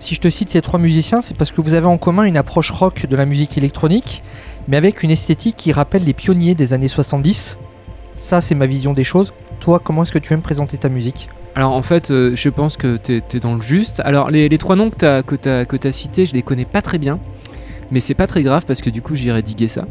Si 0.00 0.14
je 0.14 0.20
te 0.20 0.28
cite 0.28 0.50
ces 0.50 0.60
trois 0.60 0.78
musiciens, 0.78 1.22
c'est 1.22 1.36
parce 1.36 1.50
que 1.50 1.60
vous 1.60 1.74
avez 1.74 1.86
en 1.86 1.98
commun 1.98 2.24
une 2.24 2.36
approche 2.36 2.70
rock 2.70 3.06
de 3.06 3.16
la 3.16 3.24
musique 3.24 3.56
électronique, 3.56 4.22
mais 4.68 4.76
avec 4.76 5.02
une 5.02 5.10
esthétique 5.10 5.56
qui 5.56 5.72
rappelle 5.72 6.04
les 6.04 6.12
pionniers 6.12 6.54
des 6.54 6.72
années 6.72 6.88
70. 6.88 7.58
Ça, 8.14 8.40
c'est 8.40 8.54
ma 8.54 8.66
vision 8.66 8.92
des 8.92 9.04
choses. 9.04 9.32
Toi, 9.60 9.80
comment 9.82 10.02
est-ce 10.02 10.12
que 10.12 10.18
tu 10.18 10.34
aimes 10.34 10.42
présenter 10.42 10.76
ta 10.76 10.88
musique? 10.88 11.28
Alors 11.56 11.72
en 11.72 11.82
fait, 11.82 12.10
euh, 12.10 12.34
je 12.34 12.48
pense 12.48 12.76
que 12.76 12.96
t'es 12.96 13.22
es 13.32 13.40
dans 13.40 13.54
le 13.54 13.60
juste. 13.60 14.00
Alors 14.04 14.30
les, 14.30 14.48
trois 14.58 14.74
noms 14.76 14.90
que 14.90 15.22
que 15.22 15.36
t'as 15.36 15.64
que 15.64 15.76
t'as 15.76 15.92
cités, 15.92 16.26
je 16.26 16.34
les 16.34 16.42
connais 16.42 16.64
pas 16.64 16.82
très 16.82 16.98
bien. 16.98 17.18
Mais 17.90 18.00
c'est 18.00 18.14
pas 18.14 18.26
très 18.26 18.42
grave 18.42 18.64
parce 18.66 18.80
que 18.80 18.90
du 18.90 19.02
coup 19.02 19.14
j'irai 19.14 19.42
diguer 19.42 19.68
ça. 19.68 19.86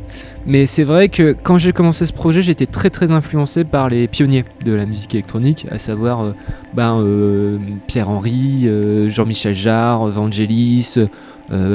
Mais 0.45 0.65
c'est 0.65 0.83
vrai 0.83 1.07
que 1.07 1.31
quand 1.41 1.57
j'ai 1.57 1.71
commencé 1.71 2.05
ce 2.05 2.11
projet, 2.11 2.41
j'étais 2.41 2.65
très 2.65 2.89
très 2.89 3.11
influencé 3.11 3.63
par 3.63 3.87
les 3.87 4.07
pionniers 4.07 4.43
de 4.65 4.73
la 4.73 4.85
musique 4.85 5.13
électronique, 5.13 5.67
à 5.71 5.77
savoir 5.77 6.23
euh, 6.23 6.35
ben, 6.73 6.99
euh, 6.99 7.57
Pierre 7.87 8.09
Henry, 8.09 8.67
Jean-Michel 9.09 9.53
Jarre, 9.53 10.07
Vangelis, 10.07 10.95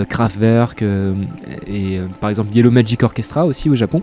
Kraftwerk 0.09 0.83
et 1.67 2.01
par 2.21 2.31
exemple 2.31 2.55
Yellow 2.55 2.73
Magic 2.73 3.03
Orchestra 3.03 3.47
aussi 3.47 3.71
au 3.71 3.75
Japon. 3.75 4.03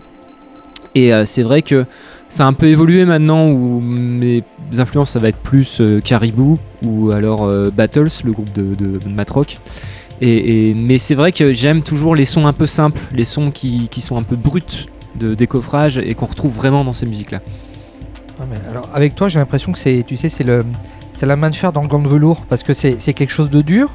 Et 0.94 1.12
c'est 1.26 1.42
vrai 1.42 1.60
que 1.60 1.84
ça 2.28 2.44
a 2.44 2.46
un 2.46 2.52
peu 2.52 2.66
évolué 2.66 3.04
maintenant 3.04 3.48
où 3.48 3.80
mes 3.80 4.42
influences 4.78 5.10
ça 5.10 5.18
va 5.18 5.28
être 5.28 5.38
plus 5.38 5.80
euh, 5.80 6.00
Caribou 6.00 6.58
ou 6.82 7.10
alors 7.10 7.44
euh, 7.44 7.70
Battles, 7.70 8.08
le 8.24 8.32
groupe 8.32 8.52
de, 8.52 8.74
de, 8.74 9.08
Matrock. 9.08 9.58
Et, 10.20 10.72
mais 10.74 10.96
c'est 10.96 11.14
vrai 11.14 11.30
que 11.30 11.52
j'aime 11.52 11.82
toujours 11.82 12.14
les 12.14 12.24
sons 12.24 12.46
un 12.46 12.54
peu 12.54 12.66
simples, 12.66 13.00
les 13.12 13.26
sons 13.26 13.50
qui, 13.50 13.88
sont 14.00 14.16
un 14.16 14.22
peu 14.22 14.36
bruts 14.36 14.86
de 15.14 15.34
décoffrage 15.34 15.98
et 15.98 16.14
qu'on 16.14 16.26
retrouve 16.26 16.54
vraiment 16.54 16.84
dans 16.84 16.94
ces 16.94 17.04
musiques-là. 17.04 17.40
Ah, 18.40 18.44
mais 18.50 18.56
alors, 18.70 18.88
avec 18.94 19.14
toi, 19.14 19.28
j'ai 19.28 19.38
l'impression 19.38 19.72
que 19.72 19.78
c'est, 19.78 20.04
tu 20.06 20.16
sais, 20.16 20.30
c'est 20.30 20.44
le, 20.44 20.64
c'est 21.12 21.26
la 21.26 21.36
main 21.36 21.50
de 21.50 21.54
fer 21.54 21.70
dans 21.72 21.82
le 21.82 21.88
gant 21.88 21.98
de 21.98 22.08
velours, 22.08 22.44
parce 22.48 22.62
que 22.62 22.72
c'est 22.72 22.96
quelque 23.12 23.30
chose 23.30 23.50
de 23.50 23.60
dur, 23.60 23.90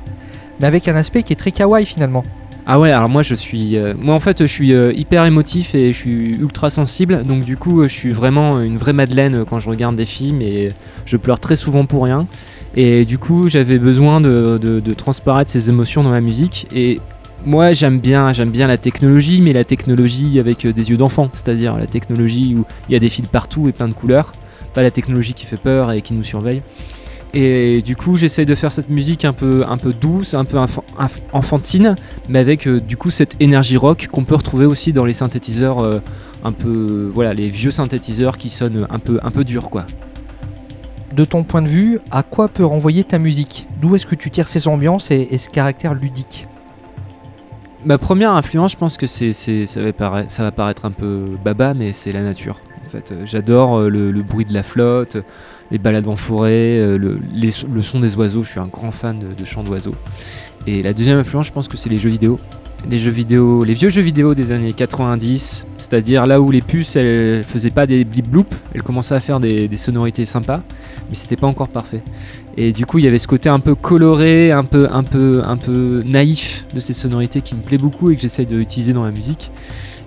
mais 0.59 0.67
avec 0.67 0.87
un 0.87 0.95
aspect 0.95 1.23
qui 1.23 1.33
est 1.33 1.37
très 1.37 1.51
kawaii 1.51 1.85
finalement. 1.85 2.23
Ah 2.67 2.79
ouais, 2.79 2.91
alors 2.91 3.09
moi 3.09 3.23
je 3.23 3.33
suis, 3.33 3.75
euh, 3.75 3.93
moi 3.97 4.13
en 4.13 4.19
fait 4.19 4.41
je 4.41 4.45
suis 4.47 4.71
euh, 4.73 4.93
hyper 4.93 5.25
émotif 5.25 5.73
et 5.73 5.91
je 5.91 5.97
suis 5.97 6.35
ultra 6.35 6.69
sensible, 6.69 7.23
donc 7.25 7.43
du 7.43 7.57
coup 7.57 7.81
euh, 7.81 7.87
je 7.87 7.93
suis 7.93 8.11
vraiment 8.11 8.61
une 8.61 8.77
vraie 8.77 8.93
Madeleine 8.93 9.45
quand 9.49 9.57
je 9.57 9.67
regarde 9.67 9.95
des 9.95 10.05
films 10.05 10.41
et 10.41 10.71
je 11.05 11.17
pleure 11.17 11.39
très 11.39 11.55
souvent 11.55 11.85
pour 11.85 12.03
rien. 12.03 12.27
Et 12.75 13.03
du 13.03 13.17
coup 13.17 13.49
j'avais 13.49 13.79
besoin 13.79 14.21
de, 14.21 14.57
de- 14.61 14.93
transparaître 14.93 15.49
ces 15.51 15.69
émotions 15.69 16.03
dans 16.03 16.11
ma 16.11 16.21
musique 16.21 16.67
et 16.73 16.99
moi 17.45 17.73
j'aime 17.73 17.99
bien, 17.99 18.31
j'aime 18.31 18.51
bien 18.51 18.67
la 18.67 18.77
technologie, 18.77 19.41
mais 19.41 19.53
la 19.53 19.65
technologie 19.65 20.39
avec 20.39 20.65
des 20.65 20.89
yeux 20.91 20.97
d'enfant, 20.97 21.29
c'est-à-dire 21.33 21.75
la 21.77 21.87
technologie 21.87 22.55
où 22.55 22.63
il 22.87 22.93
y 22.93 22.95
a 22.95 22.99
des 22.99 23.09
fils 23.09 23.25
partout 23.27 23.67
et 23.67 23.71
plein 23.71 23.87
de 23.87 23.93
couleurs, 23.93 24.33
pas 24.75 24.83
la 24.83 24.91
technologie 24.91 25.33
qui 25.33 25.47
fait 25.47 25.57
peur 25.57 25.91
et 25.91 26.01
qui 26.03 26.13
nous 26.13 26.23
surveille. 26.23 26.61
Et 27.33 27.81
du 27.81 27.95
coup, 27.95 28.17
j'essaye 28.17 28.45
de 28.45 28.55
faire 28.55 28.73
cette 28.73 28.89
musique 28.89 29.23
un 29.23 29.31
peu, 29.31 29.63
un 29.65 29.77
peu 29.77 29.93
douce, 29.93 30.33
un 30.33 30.43
peu 30.43 30.57
enfant- 30.57 30.83
enf- 30.99 31.21
enfantine, 31.31 31.95
mais 32.27 32.39
avec 32.39 32.67
euh, 32.67 32.81
du 32.81 32.97
coup 32.97 33.09
cette 33.09 33.35
énergie 33.39 33.77
rock 33.77 34.09
qu'on 34.11 34.25
peut 34.25 34.35
retrouver 34.35 34.65
aussi 34.65 34.91
dans 34.91 35.05
les 35.05 35.13
synthétiseurs 35.13 35.79
euh, 35.79 35.99
un 36.43 36.51
peu, 36.51 37.09
voilà, 37.13 37.33
les 37.33 37.47
vieux 37.49 37.71
synthétiseurs 37.71 38.37
qui 38.37 38.49
sonnent 38.49 38.85
un 38.89 38.99
peu, 38.99 39.19
un 39.23 39.31
peu 39.31 39.45
durs 39.45 39.69
quoi. 39.69 39.85
De 41.13 41.23
ton 41.23 41.43
point 41.45 41.61
de 41.61 41.67
vue, 41.69 41.99
à 42.11 42.21
quoi 42.23 42.49
peut 42.49 42.65
renvoyer 42.65 43.03
ta 43.05 43.17
musique? 43.17 43.65
D'où 43.81 43.95
est-ce 43.95 44.05
que 44.05 44.15
tu 44.15 44.29
tires 44.29 44.47
ces 44.49 44.67
ambiances 44.67 45.09
et, 45.11 45.27
et 45.31 45.37
ce 45.37 45.49
caractère 45.49 45.93
ludique? 45.93 46.47
Ma 47.85 47.97
première 47.97 48.31
influence, 48.31 48.73
je 48.73 48.77
pense 48.77 48.97
que 48.97 49.07
c'est, 49.07 49.31
c'est- 49.33 49.65
ça, 49.65 49.81
va 49.81 49.93
paraître, 49.93 50.31
ça 50.31 50.43
va 50.43 50.51
paraître 50.51 50.85
un 50.85 50.91
peu 50.91 51.37
baba, 51.43 51.73
mais 51.73 51.93
c'est 51.93 52.11
la 52.11 52.21
nature. 52.23 52.59
Fait, 52.91 53.11
Euh, 53.11 53.25
j'adore 53.25 53.79
euh, 53.79 53.89
le, 53.89 54.21
bruit 54.21 54.43
de 54.43 54.53
la 54.53 54.63
flotte, 54.63 55.15
les 55.71 55.77
balades 55.77 56.07
en 56.07 56.17
forêt, 56.17 56.77
euh, 56.77 56.97
le, 56.97 57.81
son 57.81 58.01
des 58.01 58.15
oiseaux. 58.17 58.43
Je 58.43 58.49
suis 58.49 58.59
un 58.59 58.67
grand 58.67 58.91
fan 58.91 59.17
de, 59.37 59.45
chants 59.45 59.63
d'oiseaux. 59.63 59.95
Et 60.67 60.83
la 60.83 60.91
deuxième 60.91 61.17
influence, 61.17 61.47
je 61.47 61.53
pense 61.53 61.69
que 61.69 61.77
c'est 61.77 61.89
les 61.89 61.99
jeux 61.99 62.09
vidéo. 62.09 62.37
Les 62.89 62.97
jeux 62.97 63.11
vidéo, 63.11 63.63
les 63.63 63.75
vieux 63.75 63.89
jeux 63.89 64.01
vidéo 64.01 64.33
des 64.35 64.51
années 64.51 64.73
90, 64.73 65.67
c'est-à-dire 65.77 66.25
là 66.25 66.41
où 66.41 66.49
les 66.49 66.61
puces 66.61 66.95
elles 66.95 67.43
faisaient 67.43 67.69
pas 67.69 67.85
des 67.85 68.03
blip 68.03 68.27
bloop, 68.27 68.53
elles 68.73 68.81
commençaient 68.81 69.13
à 69.13 69.19
faire 69.19 69.39
des, 69.39 69.67
des 69.67 69.77
sonorités 69.77 70.25
sympas, 70.25 70.61
mais 71.07 71.13
c'était 71.13 71.35
pas 71.35 71.45
encore 71.45 71.69
parfait. 71.69 72.01
Et 72.57 72.73
du 72.73 72.87
coup, 72.87 72.97
il 72.97 73.05
y 73.05 73.07
avait 73.07 73.19
ce 73.19 73.27
côté 73.27 73.49
un 73.49 73.59
peu 73.59 73.75
coloré, 73.75 74.51
un 74.51 74.65
peu, 74.65 74.87
un 74.91 75.03
peu, 75.03 75.43
un 75.45 75.57
peu 75.57 76.01
naïf 76.05 76.65
de 76.73 76.79
ces 76.79 76.93
sonorités 76.93 77.41
qui 77.41 77.55
me 77.55 77.61
plaît 77.61 77.77
beaucoup 77.77 78.09
et 78.09 78.15
que 78.15 78.21
j'essaye 78.21 78.47
d'utiliser 78.47 78.93
dans 78.93 79.05
la 79.05 79.11
musique. 79.11 79.51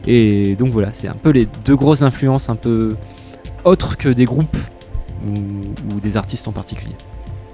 Et 0.06 0.54
donc 0.58 0.70
voilà, 0.70 0.90
c'est 0.92 1.08
un 1.08 1.16
peu 1.20 1.30
les 1.30 1.48
deux 1.64 1.76
grosses 1.76 2.02
influences 2.02 2.48
un 2.50 2.56
peu 2.56 2.96
autres 3.64 3.96
que 3.96 4.08
des 4.08 4.24
groupes 4.26 4.56
ou, 5.26 5.94
ou 5.94 6.00
des 6.00 6.16
artistes 6.16 6.46
en 6.48 6.52
particulier. 6.52 6.94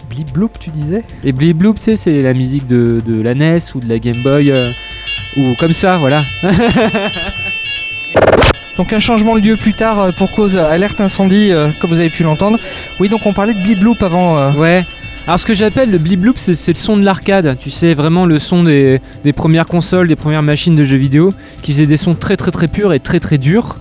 Blip 0.08 0.32
bloop, 0.32 0.58
tu 0.58 0.70
disais? 0.70 1.04
Les 1.22 1.30
Blip 1.30 1.56
Bloop, 1.56 1.76
tu 1.76 1.82
sais, 1.84 1.94
c'est 1.96 2.22
la 2.22 2.34
musique 2.34 2.66
de, 2.66 3.00
de 3.06 3.20
la 3.22 3.34
NES 3.34 3.58
ou 3.76 3.80
de 3.80 3.88
la 3.88 4.00
Game 4.00 4.20
Boy, 4.24 4.50
euh, 4.50 4.70
ou 5.36 5.54
comme 5.60 5.72
ça, 5.72 5.98
voilà. 5.98 6.24
Donc 8.76 8.92
un 8.92 8.98
changement 8.98 9.34
de 9.36 9.40
lieu 9.40 9.56
plus 9.56 9.74
tard 9.74 9.98
euh, 10.00 10.10
pour 10.12 10.30
cause 10.32 10.56
alerte 10.56 11.00
incendie, 11.00 11.52
euh, 11.52 11.70
comme 11.80 11.90
vous 11.90 12.00
avez 12.00 12.10
pu 12.10 12.22
l'entendre. 12.22 12.58
Oui, 12.98 13.08
donc 13.08 13.26
on 13.26 13.32
parlait 13.32 13.52
de 13.54 13.62
blip 13.62 13.78
bloop 13.78 14.02
avant. 14.02 14.38
euh, 14.38 14.52
Ouais. 14.52 14.86
Alors 15.26 15.38
ce 15.38 15.46
que 15.46 15.54
j'appelle 15.54 15.90
le 15.90 15.98
blip 15.98 16.20
bloop, 16.20 16.38
c'est 16.38 16.68
le 16.68 16.74
son 16.74 16.96
de 16.96 17.04
l'arcade. 17.04 17.56
Tu 17.60 17.70
sais, 17.70 17.94
vraiment 17.94 18.26
le 18.26 18.38
son 18.38 18.64
des, 18.64 19.00
des 19.22 19.32
premières 19.32 19.68
consoles, 19.68 20.08
des 20.08 20.16
premières 20.16 20.42
machines 20.42 20.74
de 20.74 20.82
jeux 20.82 20.96
vidéo, 20.96 21.34
qui 21.62 21.72
faisaient 21.72 21.86
des 21.86 21.96
sons 21.96 22.14
très 22.14 22.36
très 22.36 22.50
très 22.50 22.68
purs 22.68 22.92
et 22.92 23.00
très 23.00 23.20
très 23.20 23.38
durs. 23.38 23.78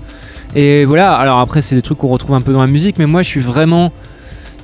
Et 0.55 0.85
voilà, 0.85 1.15
alors 1.15 1.39
après 1.39 1.61
c'est 1.61 1.75
des 1.75 1.81
trucs 1.81 1.99
qu'on 1.99 2.09
retrouve 2.09 2.35
un 2.35 2.41
peu 2.41 2.53
dans 2.53 2.61
la 2.61 2.67
musique, 2.67 2.97
mais 2.97 3.05
moi 3.05 3.21
je 3.21 3.27
suis 3.27 3.39
vraiment 3.39 3.91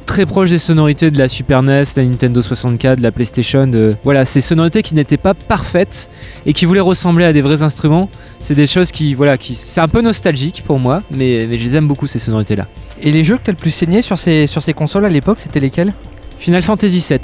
très 0.05 0.25
proche 0.25 0.51
des 0.51 0.59
sonorités 0.59 1.09
de 1.09 1.17
la 1.17 1.27
Super 1.27 1.63
NES, 1.63 1.83
la 1.95 2.03
Nintendo 2.03 2.41
64, 2.41 2.97
de 2.97 3.03
la 3.03 3.11
PlayStation. 3.11 3.65
De... 3.67 3.95
Voilà, 4.03 4.25
ces 4.25 4.41
sonorités 4.41 4.83
qui 4.83 4.93
n'étaient 4.93 5.17
pas 5.17 5.33
parfaites 5.33 6.09
et 6.45 6.53
qui 6.53 6.65
voulaient 6.65 6.79
ressembler 6.79 7.25
à 7.25 7.33
des 7.33 7.41
vrais 7.41 7.63
instruments. 7.63 8.09
C'est 8.39 8.53
des 8.53 8.67
choses 8.67 8.91
qui, 8.91 9.15
voilà, 9.15 9.37
qui, 9.37 9.55
c'est 9.55 9.81
un 9.81 9.87
peu 9.87 10.01
nostalgique 10.01 10.63
pour 10.65 10.77
moi, 10.79 11.01
mais, 11.09 11.47
mais 11.49 11.57
je 11.57 11.65
les 11.67 11.75
aime 11.75 11.87
beaucoup 11.87 12.05
ces 12.05 12.19
sonorités-là. 12.19 12.67
Et 13.01 13.11
les 13.11 13.23
jeux 13.23 13.37
que 13.37 13.43
t'as 13.43 13.51
le 13.51 13.57
plus 13.57 13.71
saigné 13.71 14.01
sur 14.01 14.19
ces, 14.19 14.45
sur 14.45 14.61
ces 14.61 14.73
consoles 14.73 15.05
à 15.05 15.09
l'époque, 15.09 15.39
c'était 15.39 15.59
lesquels? 15.59 15.93
Final 16.37 16.61
Fantasy 16.61 17.03
VII, 17.09 17.19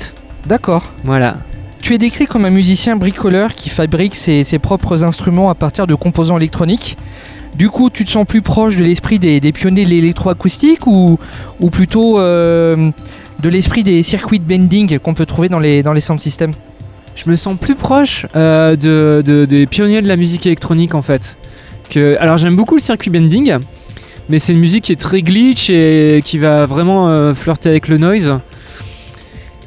D'accord. 0.48 0.92
voilà. 1.04 1.38
Tu 1.82 1.94
es 1.94 1.98
décrit 1.98 2.28
comme 2.28 2.46
un 2.46 2.50
musicien 2.52 2.96
bricoleur 2.96 3.56
qui 3.56 3.70
fabrique 3.70 4.16
ses, 4.16 4.44
ses 4.44 4.60
propres 4.60 5.04
instruments 5.04 5.50
à 5.50 5.56
partir 5.56 5.88
de 5.88 5.96
composants 5.96 6.38
électroniques. 6.38 6.98
Du 7.56 7.70
coup, 7.70 7.90
tu 7.90 8.06
te 8.06 8.10
sens 8.10 8.26
plus 8.26 8.42
proche 8.42 8.78
de 8.78 8.84
l'esprit 8.84 9.20
des, 9.20 9.40
des 9.40 9.52
pionniers 9.52 9.84
de 9.86 9.90
l'électroacoustique 9.90 10.86
ou, 10.88 11.18
ou 11.60 11.70
plutôt 11.70 12.20
euh, 12.20 12.92
de 13.42 13.50
l'esprit 13.50 13.84
des 13.84 14.04
circuits 14.04 14.40
de 14.40 14.46
bending 14.46 15.00
qu'on 15.00 15.14
peut 15.14 15.26
trouver 15.26 15.50
dans 15.50 15.60
les, 15.60 15.84
dans 15.84 15.94
les 15.94 16.02
sound 16.02 16.20
systems? 16.20 16.54
Je 17.16 17.30
me 17.30 17.36
sens 17.36 17.58
plus 17.60 17.76
proche 17.76 18.26
euh, 18.36 18.76
de, 18.76 19.22
de- 19.26 19.46
des 19.46 19.66
pionniers 19.66 20.02
de 20.02 20.08
la 20.08 20.16
musique 20.16 20.46
électronique 20.46 20.96
en 20.96 21.02
fait. 21.02 21.36
Que, 21.90 22.16
alors 22.22 22.38
j'aime 22.38 22.56
beaucoup 22.56 22.76
le 22.76 22.82
circuit 22.82 23.10
bending, 23.10 23.56
mais 24.30 24.40
c'est 24.40 24.54
une 24.54 24.60
musique 24.60 24.86
qui 24.86 24.92
est 24.94 25.02
très 25.02 25.22
glitch 25.22 25.70
et 25.70 26.22
qui 26.24 26.38
va 26.38 26.66
vraiment 26.68 27.10
euh, 27.10 27.34
flirter 27.34 27.68
avec 27.70 27.90
le 27.90 27.98
noise. 27.98 28.40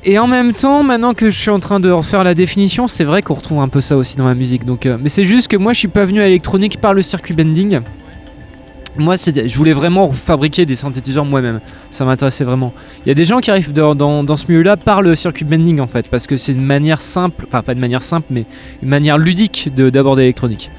Et 0.06 0.18
en 0.18 0.26
même 0.26 0.52
temps, 0.52 0.82
maintenant 0.82 1.14
que 1.14 1.30
je 1.30 1.38
suis 1.38 1.50
en 1.50 1.60
train 1.60 1.80
de 1.80 1.90
refaire 1.90 2.24
la 2.24 2.34
définition, 2.34 2.88
c'est 2.88 3.04
vrai 3.04 3.22
qu'on 3.22 3.34
retrouve 3.34 3.60
un 3.60 3.68
peu 3.68 3.80
ça 3.80 3.96
aussi 3.96 4.16
dans 4.16 4.24
ma 4.24 4.34
musique. 4.34 4.66
Donc, 4.66 4.84
euh, 4.84 4.98
mais 5.00 5.08
c'est 5.08 5.24
juste 5.24 5.48
que 5.48 5.56
moi, 5.56 5.72
je 5.72 5.78
suis 5.78 5.88
pas 5.88 6.04
venu 6.04 6.20
à 6.20 6.24
l'électronique 6.26 6.78
par 6.78 6.92
le 6.92 7.00
circuit 7.00 7.32
bending. 7.34 7.80
Moi, 8.96 9.16
je 9.16 9.56
voulais 9.56 9.72
vraiment 9.72 10.12
fabriquer 10.12 10.66
des 10.66 10.76
synthétiseurs 10.76 11.24
moi-même. 11.24 11.60
Ça 11.90 12.04
m'intéressait 12.04 12.44
vraiment. 12.44 12.72
Il 13.04 13.08
y 13.08 13.12
a 13.12 13.14
des 13.14 13.24
gens 13.24 13.40
qui 13.40 13.50
arrivent 13.50 13.72
dans, 13.72 13.94
dans- 13.94 14.22
dans 14.22 14.36
ce 14.36 14.46
milieu-là 14.48 14.76
par 14.76 15.00
le 15.02 15.14
circuit 15.14 15.44
bending 15.46 15.80
en 15.80 15.86
fait, 15.88 16.08
parce 16.08 16.26
que 16.26 16.36
c'est 16.36 16.52
une 16.52 16.64
manière 16.64 17.00
simple, 17.00 17.44
enfin 17.48 17.62
pas 17.62 17.72
une 17.72 17.80
manière 17.80 18.02
simple, 18.02 18.26
mais 18.30 18.44
une 18.82 18.88
manière 18.90 19.18
ludique 19.18 19.70
de- 19.74 19.90
d'aborder 19.90 20.22
l'électronique. 20.22 20.70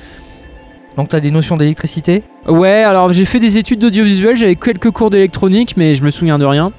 Donc 0.95 1.09
t'as 1.09 1.19
des 1.19 1.31
notions 1.31 1.57
d'électricité? 1.57 2.23
Ouais, 2.47 2.83
alors 2.83 3.11
j'ai 3.11 3.25
fait 3.25 3.39
des 3.39 3.57
études 3.57 3.79
d'audiovisuel, 3.79 4.37
j'avais 4.37 4.55
quelques 4.55 4.91
cours 4.91 5.09
d'électronique, 5.09 5.73
mais 5.75 5.93
je 5.93 6.03
me 6.03 6.09
souviens 6.11 6.39
de 6.39 6.45
rien. 6.45 6.71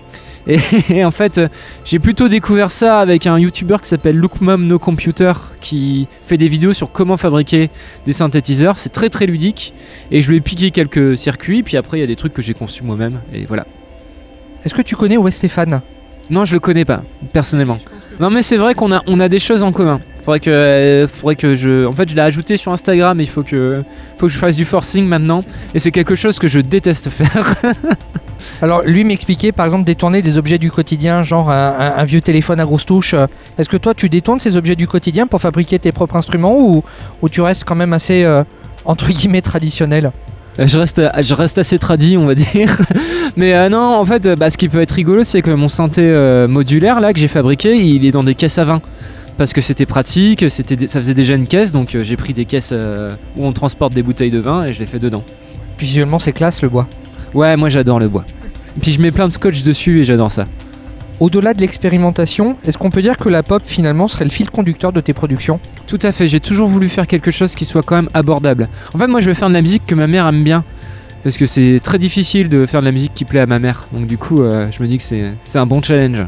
Et, 0.52 0.58
et 0.90 1.04
en 1.04 1.10
fait, 1.10 1.38
euh, 1.38 1.48
j'ai 1.84 1.98
plutôt 1.98 2.28
découvert 2.28 2.70
ça 2.70 3.00
avec 3.00 3.26
un 3.26 3.36
YouTuber 3.36 3.78
qui 3.82 3.88
s'appelle 3.88 4.16
Look 4.16 4.40
Mom 4.40 4.64
No 4.64 4.78
Computer, 4.78 5.32
qui 5.60 6.06
fait 6.24 6.38
des 6.38 6.46
vidéos 6.46 6.72
sur 6.72 6.92
comment 6.92 7.16
fabriquer 7.16 7.68
des 8.06 8.12
synthétiseurs. 8.12 8.78
C'est 8.78 8.92
très 8.92 9.08
très 9.10 9.26
ludique. 9.26 9.74
Et 10.12 10.20
je 10.20 10.30
lui 10.30 10.36
ai 10.36 10.40
piqué 10.40 10.70
quelques 10.70 11.18
circuits, 11.18 11.64
puis 11.64 11.76
après 11.76 11.98
il 11.98 12.00
y 12.00 12.04
a 12.04 12.06
des 12.06 12.14
trucs 12.14 12.32
que 12.32 12.42
j'ai 12.42 12.54
conçus 12.54 12.84
moi-même. 12.84 13.20
Et 13.34 13.44
voilà. 13.44 13.66
Est-ce 14.64 14.74
que 14.74 14.82
tu 14.82 14.94
connais 14.94 15.16
Wes 15.16 15.34
Stéphane 15.34 15.82
Non, 16.30 16.44
je 16.44 16.54
le 16.54 16.60
connais 16.60 16.84
pas, 16.84 17.02
personnellement. 17.32 17.78
Non, 18.20 18.30
mais 18.30 18.42
c'est 18.42 18.56
vrai 18.56 18.74
qu'on 18.74 18.92
a, 18.92 19.02
on 19.06 19.20
a 19.20 19.28
des 19.28 19.38
choses 19.38 19.62
en 19.62 19.72
commun. 19.72 20.00
Faudrait 20.24 20.40
que, 20.40 20.50
euh, 20.50 21.06
faudrait 21.06 21.36
que 21.36 21.54
je. 21.54 21.86
En 21.86 21.92
fait, 21.92 22.08
je 22.08 22.14
l'ai 22.14 22.22
ajouté 22.22 22.56
sur 22.56 22.72
Instagram, 22.72 23.20
il 23.20 23.28
faut 23.28 23.42
que, 23.42 23.84
faut 24.18 24.26
que 24.26 24.32
je 24.32 24.38
fasse 24.38 24.56
du 24.56 24.64
forcing 24.64 25.06
maintenant. 25.06 25.42
Et 25.74 25.78
c'est 25.78 25.92
quelque 25.92 26.14
chose 26.14 26.38
que 26.38 26.48
je 26.48 26.58
déteste 26.58 27.10
faire. 27.10 27.54
Alors 28.62 28.82
lui 28.82 29.04
m'expliquait 29.04 29.52
par 29.52 29.66
exemple 29.66 29.84
détourner 29.84 30.22
des 30.22 30.38
objets 30.38 30.58
du 30.58 30.70
quotidien, 30.70 31.22
genre 31.22 31.50
un, 31.50 32.04
vieux 32.04 32.20
téléphone 32.20 32.60
à 32.60 32.64
grosse 32.64 32.86
touche. 32.86 33.14
Euh, 33.14 33.26
Est-ce 33.58 33.68
que 33.68 33.76
toi 33.76 33.94
tu 33.94 34.08
détournes 34.08 34.40
ces 34.40 34.56
objets 34.56 34.76
du 34.76 34.86
quotidien 34.86 35.26
pour 35.26 35.40
fabriquer 35.40 35.78
tes 35.78 35.92
propres 35.92 36.16
instruments 36.16 36.56
ou, 36.58 36.82
ou 37.22 37.28
tu 37.28 37.40
restes 37.40 37.64
quand 37.64 37.74
même 37.74 37.92
assez 37.92 38.24
euh, 38.24 38.44
entre 38.84 39.08
guillemets 39.08 39.42
traditionnel? 39.42 40.12
Je 40.58 40.78
reste, 40.78 41.02
je 41.20 41.34
reste 41.34 41.58
assez 41.58 41.78
tradit, 41.78 42.16
on 42.16 42.26
va 42.26 42.34
dire. 42.34 42.80
Mais 43.36 43.54
euh, 43.54 43.68
non, 43.68 43.96
en 43.96 44.04
fait, 44.04 44.24
euh, 44.24 44.36
bah, 44.36 44.50
ce 44.50 44.56
qui 44.56 44.68
peut 44.68 44.80
être 44.80 44.92
rigolo, 44.92 45.22
c'est 45.22 45.42
que 45.42 45.50
mon 45.50 45.68
synthé 45.68 46.02
euh, 46.02 46.48
modulaire 46.48 47.00
là 47.00 47.12
que 47.12 47.18
j'ai 47.18 47.28
fabriqué, 47.28 47.76
il 47.76 48.06
est 48.06 48.10
dans 48.10 48.24
des 48.24 48.34
caisses 48.34 48.58
à 48.58 48.64
vin. 48.64 48.80
Parce 49.36 49.52
que 49.52 49.60
c'était 49.60 49.84
pratique, 49.84 50.48
c'était, 50.48 50.86
ça 50.86 50.98
faisait 50.98 51.12
déjà 51.12 51.34
une 51.34 51.46
caisse, 51.46 51.70
donc 51.70 51.94
euh, 51.94 52.02
j'ai 52.02 52.16
pris 52.16 52.32
des 52.32 52.46
caisses 52.46 52.70
euh, 52.72 53.14
où 53.36 53.44
on 53.44 53.52
transporte 53.52 53.92
des 53.92 54.02
bouteilles 54.02 54.30
de 54.30 54.38
vin 54.38 54.64
et 54.64 54.72
je 54.72 54.80
les 54.80 54.86
fais 54.86 54.98
dedans. 54.98 55.24
Visuellement 55.78 56.18
c'est 56.18 56.32
classe 56.32 56.62
le 56.62 56.70
bois. 56.70 56.88
Ouais, 57.34 57.54
moi 57.56 57.68
j'adore 57.68 57.98
le 57.98 58.08
bois. 58.08 58.24
Puis 58.80 58.92
je 58.92 59.00
mets 59.00 59.10
plein 59.10 59.28
de 59.28 59.32
scotch 59.32 59.62
dessus 59.62 60.00
et 60.00 60.04
j'adore 60.06 60.32
ça. 60.32 60.46
Au-delà 61.18 61.54
de 61.54 61.60
l'expérimentation, 61.60 62.58
est-ce 62.66 62.76
qu'on 62.76 62.90
peut 62.90 63.02
dire 63.02 63.16
que 63.16 63.28
la 63.28 63.42
pop 63.42 63.62
finalement 63.64 64.06
serait 64.06 64.24
le 64.24 64.30
fil 64.30 64.50
conducteur 64.50 64.92
de 64.92 65.00
tes 65.00 65.14
productions? 65.14 65.60
Tout 65.86 65.98
à 66.02 66.12
fait, 66.12 66.28
j'ai 66.28 66.40
toujours 66.40 66.68
voulu 66.68 66.88
faire 66.88 67.06
quelque 67.06 67.30
chose 67.30 67.54
qui 67.54 67.64
soit 67.64 67.82
quand 67.82 67.96
même 67.96 68.10
abordable. 68.12 68.68
En 68.94 68.98
fait, 68.98 69.06
moi 69.06 69.20
je 69.20 69.28
veux 69.28 69.34
faire 69.34 69.48
de 69.48 69.54
la 69.54 69.62
musique 69.62 69.86
que 69.86 69.94
ma 69.94 70.06
mère 70.06 70.26
aime 70.26 70.44
bien. 70.44 70.64
Parce 71.22 71.38
que 71.38 71.46
c'est 71.46 71.80
très 71.82 71.98
difficile 71.98 72.48
de 72.48 72.66
faire 72.66 72.80
de 72.80 72.86
la 72.86 72.92
musique 72.92 73.14
qui 73.14 73.24
plaît 73.24 73.40
à 73.40 73.46
ma 73.46 73.58
mère. 73.58 73.86
Donc 73.92 74.06
du 74.06 74.18
coup, 74.18 74.42
euh, 74.42 74.68
je 74.70 74.82
me 74.82 74.88
dis 74.88 74.98
que 74.98 75.02
c'est, 75.02 75.32
c'est 75.44 75.58
un 75.58 75.66
bon 75.66 75.82
challenge. 75.82 76.22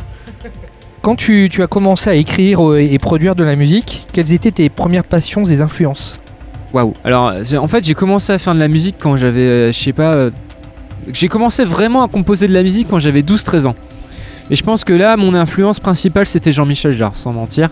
Quand 1.02 1.14
tu, 1.14 1.48
tu 1.50 1.62
as 1.62 1.66
commencé 1.66 2.10
à 2.10 2.14
écrire 2.14 2.66
euh, 2.66 2.80
et 2.80 2.98
produire 2.98 3.36
de 3.36 3.44
la 3.44 3.56
musique, 3.56 4.06
quelles 4.12 4.32
étaient 4.32 4.50
tes 4.50 4.68
premières 4.68 5.04
passions 5.04 5.44
et 5.44 5.60
influences? 5.60 6.20
Waouh. 6.72 6.94
Alors, 7.04 7.32
en 7.56 7.68
fait, 7.68 7.84
j'ai 7.84 7.94
commencé 7.94 8.32
à 8.32 8.38
faire 8.38 8.54
de 8.54 8.58
la 8.58 8.68
musique 8.68 8.96
quand 8.98 9.16
j'avais, 9.16 9.40
euh, 9.40 9.72
je 9.72 9.78
sais 9.78 9.92
pas, 9.92 10.14
euh, 10.14 10.30
j'ai 11.12 11.28
commencé 11.28 11.64
vraiment 11.64 12.02
à 12.02 12.08
composer 12.08 12.48
de 12.48 12.52
la 12.52 12.62
musique 12.62 12.88
quand 12.88 12.98
j'avais 12.98 13.22
12-13 13.22 13.66
ans. 13.66 13.74
Et 14.50 14.54
je 14.54 14.62
pense 14.62 14.84
que 14.84 14.92
là, 14.92 15.16
mon 15.16 15.34
influence 15.34 15.80
principale, 15.80 16.26
c'était 16.26 16.52
Jean-Michel 16.52 16.92
Jarre, 16.92 17.16
sans 17.16 17.32
mentir. 17.32 17.70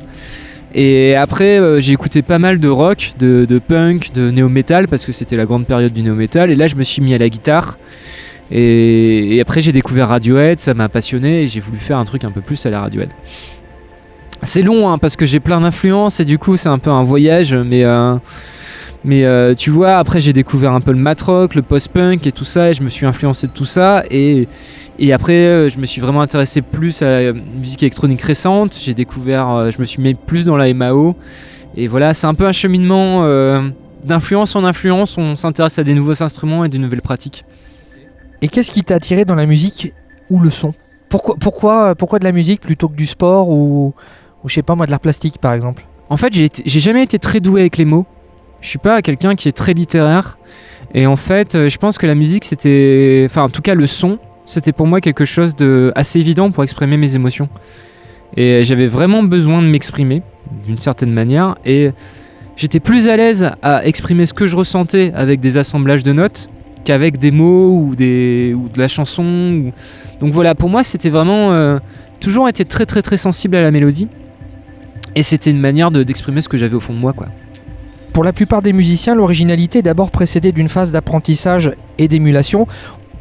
Et 0.74 1.14
après, 1.14 1.58
euh, 1.58 1.80
j'ai 1.80 1.92
écouté 1.92 2.22
pas 2.22 2.38
mal 2.38 2.60
de 2.60 2.68
rock, 2.68 3.12
de, 3.18 3.60
punk, 3.66 4.12
de 4.12 4.30
néo-metal, 4.30 4.88
parce 4.88 5.06
que 5.06 5.12
c'était 5.12 5.36
la 5.36 5.46
grande 5.46 5.66
période 5.66 5.92
du 5.92 6.02
néo-metal. 6.02 6.50
Et 6.50 6.54
là, 6.54 6.66
je 6.66 6.76
me 6.76 6.82
suis 6.82 7.00
mis 7.00 7.14
à 7.14 7.18
la 7.18 7.28
guitare. 7.28 7.78
Et, 8.50 9.36
et 9.36 9.40
après, 9.40 9.62
j'ai 9.62 9.72
découvert 9.72 10.08
Radiohead, 10.08 10.58
ça 10.58 10.74
m'a 10.74 10.88
passionné, 10.88 11.42
et 11.42 11.46
j'ai 11.48 11.60
voulu 11.60 11.78
faire 11.78 11.98
un 11.98 12.04
truc 12.04 12.24
un 12.24 12.30
peu 12.30 12.42
plus 12.42 12.66
à 12.66 12.70
la 12.70 12.80
Radiohead. 12.80 13.10
C'est 14.42 14.62
long, 14.62 14.90
hein, 14.90 14.98
parce 14.98 15.16
que 15.16 15.24
j'ai 15.24 15.40
plein 15.40 15.60
d'influences, 15.60 16.20
et 16.20 16.24
du 16.24 16.38
coup, 16.38 16.56
c'est 16.56 16.68
un 16.68 16.78
peu 16.78 16.90
un 16.90 17.02
voyage, 17.02 17.54
mais... 17.54 17.84
euh, 17.84 18.16
mais 19.06 19.24
euh, 19.24 19.54
tu 19.54 19.70
vois, 19.70 19.96
après 19.96 20.20
j'ai 20.20 20.34
découvert 20.34 20.72
un 20.72 20.82
peu 20.82 20.92
le 20.92 20.98
mat 20.98 21.20
rock, 21.22 21.54
le 21.54 21.62
post-punk 21.62 22.26
et 22.26 22.32
tout 22.32 22.44
ça, 22.44 22.70
et 22.70 22.74
je 22.74 22.82
me 22.82 22.90
suis 22.90 23.06
influencé 23.06 23.46
de 23.46 23.52
tout 23.52 23.64
ça. 23.64 24.04
Et, 24.10 24.48
et 24.98 25.12
après, 25.12 25.32
euh, 25.32 25.68
je 25.68 25.78
me 25.78 25.86
suis 25.86 26.00
vraiment 26.00 26.22
intéressé 26.22 26.60
plus 26.60 27.02
à 27.02 27.22
la 27.22 27.32
musique 27.32 27.82
électronique 27.82 28.20
récente. 28.22 28.76
J'ai 28.82 28.94
découvert, 28.94 29.50
euh, 29.50 29.70
je 29.70 29.80
me 29.80 29.84
suis 29.84 30.02
mis 30.02 30.14
plus 30.14 30.44
dans 30.44 30.56
la 30.56 30.72
MAO. 30.74 31.14
Et 31.76 31.86
voilà, 31.86 32.14
c'est 32.14 32.26
un 32.26 32.34
peu 32.34 32.46
un 32.46 32.52
cheminement 32.52 33.24
euh, 33.24 33.68
d'influence 34.04 34.56
en 34.56 34.64
influence. 34.64 35.18
On 35.18 35.36
s'intéresse 35.36 35.78
à 35.78 35.84
des 35.84 35.94
nouveaux 35.94 36.22
instruments 36.22 36.64
et 36.64 36.68
des 36.68 36.78
nouvelles 36.78 37.02
pratiques. 37.02 37.44
Et 38.42 38.48
qu'est-ce 38.48 38.70
qui 38.70 38.82
t'a 38.82 38.94
attiré 38.96 39.24
dans 39.24 39.34
la 39.34 39.46
musique 39.46 39.92
ou 40.30 40.40
le 40.40 40.50
son? 40.50 40.74
Pourquoi, 41.08 41.36
pourquoi, 41.38 41.94
pourquoi 41.94 42.18
de 42.18 42.24
la 42.24 42.32
musique 42.32 42.60
plutôt 42.60 42.88
que 42.88 42.96
du 42.96 43.06
sport 43.06 43.50
ou, 43.50 43.94
ou 44.42 44.48
je 44.48 44.54
sais 44.54 44.62
pas 44.62 44.74
moi 44.74 44.86
de 44.86 44.90
l'art 44.90 45.00
plastique 45.00 45.38
par 45.38 45.52
exemple? 45.52 45.84
En 46.08 46.16
fait, 46.16 46.32
j'ai 46.32 46.80
jamais 46.80 47.02
été 47.02 47.18
très 47.18 47.40
doué 47.40 47.60
avec 47.60 47.76
les 47.76 47.84
mots. 47.84 48.06
Je 48.60 48.68
suis 48.68 48.78
pas 48.78 49.02
quelqu'un 49.02 49.34
qui 49.34 49.48
est 49.48 49.52
très 49.52 49.74
littéraire. 49.74 50.38
Et 50.94 51.06
en 51.06 51.16
fait, 51.16 51.54
euh, 51.54 51.68
je 51.68 51.78
pense 51.78 51.98
que 51.98 52.06
la 52.06 52.14
musique, 52.14 52.44
c'était. 52.44 53.26
Enfin, 53.28 53.42
en 53.42 53.48
tout 53.48 53.62
cas, 53.62 53.74
le 53.74 53.86
son, 53.86 54.18
c'était 54.44 54.72
pour 54.72 54.86
moi 54.86 55.00
quelque 55.00 55.24
chose 55.24 55.54
de 55.56 55.92
assez 55.94 56.18
évident 56.18 56.50
pour 56.50 56.64
exprimer 56.64 56.96
mes 56.96 57.14
émotions. 57.14 57.48
Et 58.36 58.64
j'avais 58.64 58.86
vraiment 58.86 59.22
besoin 59.22 59.62
de 59.62 59.66
m'exprimer, 59.66 60.22
d'une 60.66 60.78
certaine 60.78 61.12
manière. 61.12 61.56
Et 61.64 61.90
j'étais 62.56 62.80
plus 62.80 63.08
à 63.08 63.16
l'aise 63.16 63.50
à 63.62 63.84
exprimer 63.86 64.26
ce 64.26 64.32
que 64.34 64.46
je 64.46 64.56
ressentais 64.56 65.12
avec 65.14 65.40
des 65.40 65.58
assemblages 65.58 66.02
de 66.02 66.12
notes 66.12 66.48
qu'avec 66.84 67.18
des 67.18 67.30
mots 67.32 67.80
ou, 67.80 67.94
des, 67.96 68.54
ou 68.56 68.68
de 68.68 68.78
la 68.78 68.88
chanson. 68.88 69.72
Donc 70.20 70.32
voilà, 70.32 70.54
pour 70.54 70.68
moi, 70.68 70.82
c'était 70.82 71.10
vraiment. 71.10 71.52
euh, 71.52 71.78
toujours 72.18 72.48
été 72.48 72.64
très, 72.64 72.86
très, 72.86 73.02
très 73.02 73.18
sensible 73.18 73.56
à 73.56 73.62
la 73.62 73.70
mélodie. 73.70 74.08
Et 75.14 75.22
c'était 75.22 75.50
une 75.50 75.60
manière 75.60 75.90
de- 75.90 76.02
d'exprimer 76.02 76.40
ce 76.40 76.48
que 76.48 76.56
j'avais 76.56 76.74
au 76.74 76.80
fond 76.80 76.94
de 76.94 76.98
moi, 76.98 77.12
quoi. 77.12 77.26
Pour 78.16 78.24
la 78.24 78.32
plupart 78.32 78.62
des 78.62 78.72
musiciens, 78.72 79.14
l'originalité 79.14 79.80
est 79.80 79.82
d'abord 79.82 80.10
précédée 80.10 80.50
d'une 80.50 80.70
phase 80.70 80.90
d'apprentissage 80.90 81.72
et 81.98 82.08
d'émulation. 82.08 82.66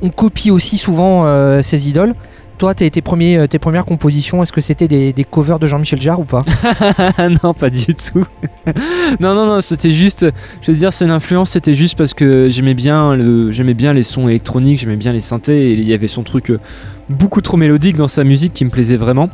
On 0.02 0.08
copie 0.10 0.52
aussi 0.52 0.78
souvent 0.78 1.26
euh, 1.26 1.62
ses 1.62 1.90
idoles. 1.90 2.16
Toi, 2.58 2.74
tes, 2.74 2.90
euh, 2.96 3.48
tes 3.48 3.60
premières 3.60 3.84
compositions, 3.84 4.42
est-ce 4.42 4.54
que 4.54 4.62
c'était 4.62 4.88
des, 4.88 5.26
covers 5.30 5.60
de 5.60 5.68
Jean-Michel 5.68 6.00
Jarre 6.00 6.22
ou 6.22 6.24
pas? 6.24 6.44
Non, 7.44 7.54
pas 7.54 7.70
du 7.70 7.94
tout. 7.94 8.24
non, 9.20 9.36
non, 9.36 9.46
non, 9.46 9.60
c'était 9.60 9.92
juste. 9.92 10.28
Je 10.62 10.72
veux 10.72 10.78
dire, 10.78 10.94
c'est 10.94 11.04
une 11.04 11.12
influence, 11.12 11.50
c'était 11.50 11.74
juste 11.74 11.98
parce 11.98 12.14
que 12.14 12.48
j'aimais 12.48 12.74
bien, 12.74 13.18
j'aimais 13.52 13.74
bien 13.74 13.92
les 13.92 14.04
sons 14.04 14.30
électroniques, 14.30 14.80
j'aimais 14.80 14.96
bien 14.96 15.12
les 15.12 15.20
synthés, 15.20 15.72
et 15.72 15.74
il 15.74 15.90
y 15.90 15.94
avait 15.94 16.08
son 16.08 16.24
truc 16.24 16.52
euh, 16.52 16.60
beaucoup 17.10 17.42
trop 17.42 17.58
mélodique 17.58 17.98
dans 17.98 18.08
sa 18.08 18.24
musique 18.24 18.54
qui 18.54 18.64
me 18.64 18.70
plaisait 18.70 18.96
vraiment. 18.96 19.30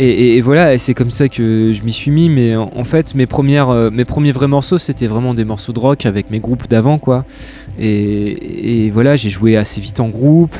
Et, 0.00 0.40
voilà, 0.40 0.78
c'est 0.78 0.94
comme 0.94 1.10
ça 1.10 1.28
que 1.28 1.72
je 1.72 1.82
m'y 1.82 1.92
suis 1.92 2.12
mis. 2.12 2.28
Mais 2.28 2.54
en, 2.54 2.84
fait, 2.84 3.14
euh, 3.16 3.90
mes 3.90 4.04
premiers 4.04 4.32
vrais 4.32 4.46
morceaux, 4.46 4.78
c'était 4.78 5.08
vraiment 5.08 5.34
des 5.34 5.44
morceaux 5.44 5.72
de 5.72 5.80
rock 5.80 6.06
avec 6.06 6.30
mes 6.30 6.38
groupes 6.38 6.68
d'avant, 6.68 6.98
quoi. 6.98 7.24
Et, 7.80 8.90
voilà, 8.90 9.16
j'ai 9.16 9.28
joué 9.28 9.56
assez 9.56 9.80
vite 9.80 9.98
en 9.98 10.08
groupe. 10.08 10.54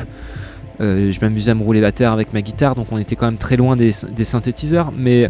Euh, 0.81 1.11
je 1.11 1.19
m'amusais 1.21 1.51
à 1.51 1.55
me 1.55 1.63
rouler 1.63 1.81
la 1.81 1.91
terre 1.91 2.13
avec 2.13 2.33
ma 2.33 2.41
guitare, 2.41 2.75
donc 2.75 2.87
on 2.91 2.97
était 2.97 3.15
quand 3.15 3.25
même 3.25 3.37
très 3.37 3.55
loin 3.55 3.77
des, 3.77 3.91
synthétiseurs. 3.91 4.91
Mais 4.97 5.29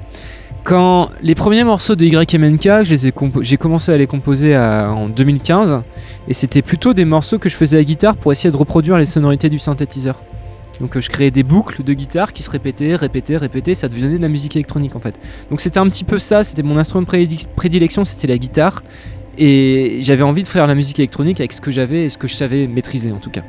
quand 0.64 1.10
les 1.22 1.36
premiers 1.36 1.64
morceaux 1.64 1.96
de 1.96 2.06
YMNK, 2.06 2.84
j'ai 3.42 3.58
commencé 3.58 3.92
à 3.92 3.98
les 3.98 4.08
composer 4.08 4.58
en 4.58 5.08
2015, 5.08 5.82
et 6.28 6.34
c'était 6.34 6.64
plutôt 6.64 6.94
des 6.96 7.06
morceaux 7.06 7.38
que 7.38 7.50
je 7.50 7.56
faisais 7.56 7.78
à 7.78 7.80
la 7.80 7.86
guitare 7.86 8.16
pour 8.16 8.32
essayer 8.32 8.52
de 8.52 8.58
reproduire 8.58 8.98
les 8.98 9.08
sonorités 9.08 9.50
du 9.50 9.60
synthétiseur. 9.60 10.22
Donc 10.80 10.96
euh, 10.96 11.02
je 11.02 11.10
créais 11.10 11.32
des 11.32 11.44
boucles 11.44 11.84
de 11.84 11.94
guitare 11.94 12.34
qui 12.34 12.44
se 12.44 12.50
répétaient, 12.50 12.96
répétaient, 12.96 13.38
répétaient, 13.38 13.74
ça 13.74 13.88
devenait 13.90 14.18
de 14.18 14.22
la 14.22 14.30
musique 14.30 14.56
électronique 14.56 14.96
en 14.96 15.00
fait. 15.00 15.16
Donc 15.50 15.62
c'était 15.62 15.80
un 15.80 15.88
petit 15.88 16.04
peu 16.04 16.20
ça, 16.20 16.44
c'était 16.44 16.64
mon 16.64 16.78
instrument 16.78 17.02
de 17.02 17.08
prédi- 17.08 17.48
prédilection, 17.56 18.06
c'était 18.06 18.28
la 18.28 18.38
guitare, 18.38 18.84
et 19.38 19.98
j'avais 20.02 20.24
envie 20.24 20.44
de 20.44 20.48
faire 20.48 20.68
la 20.68 20.76
musique 20.76 21.00
électronique 21.00 21.40
avec 21.40 21.54
ce 21.54 21.62
que 21.62 21.72
j'avais 21.72 22.06
et 22.06 22.10
ce 22.10 22.18
que 22.18 22.28
je 22.28 22.36
savais 22.36 22.68
maîtriser 22.68 23.12
en 23.12 23.18
tout 23.18 23.30
cas. 23.30 23.42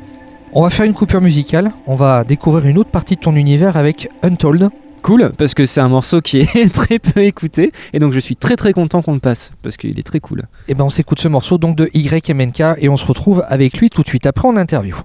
On 0.52 0.62
va 0.62 0.70
faire 0.70 0.84
une 0.86 0.94
coupure 0.94 1.20
musicale. 1.20 1.72
On 1.86 1.94
va 1.94 2.24
découvrir 2.24 2.66
une 2.66 2.76
autre 2.78 2.90
partie 2.90 3.14
de 3.14 3.20
ton 3.20 3.36
univers 3.36 3.76
avec 3.76 4.08
Untold. 4.22 4.70
Cool, 5.02 5.32
parce 5.38 5.54
que 5.54 5.64
c'est 5.64 5.80
un 5.80 5.88
morceau 5.88 6.20
qui 6.20 6.40
est 6.40 6.72
très 6.74 6.98
peu 6.98 7.22
écouté, 7.22 7.72
et 7.94 7.98
donc 8.00 8.12
je 8.12 8.18
suis 8.18 8.36
très 8.36 8.56
très 8.56 8.74
content 8.74 9.00
qu'on 9.00 9.14
le 9.14 9.20
passe, 9.20 9.50
parce 9.62 9.78
qu'il 9.78 9.98
est 9.98 10.02
très 10.02 10.20
cool. 10.20 10.42
Et 10.68 10.74
ben 10.74 10.84
on 10.84 10.90
s'écoute 10.90 11.20
ce 11.20 11.28
morceau 11.28 11.56
donc 11.56 11.74
de 11.76 11.88
YMNK 11.94 12.76
et 12.78 12.88
on 12.90 12.98
se 12.98 13.06
retrouve 13.06 13.42
avec 13.48 13.78
lui 13.78 13.88
tout 13.88 14.02
de 14.02 14.08
suite 14.08 14.26
après 14.26 14.46
en 14.46 14.56
interview. 14.56 14.96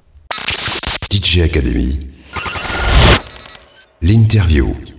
DJ 1.10 1.40
Academy. 1.44 1.98
L'interview. 4.06 4.95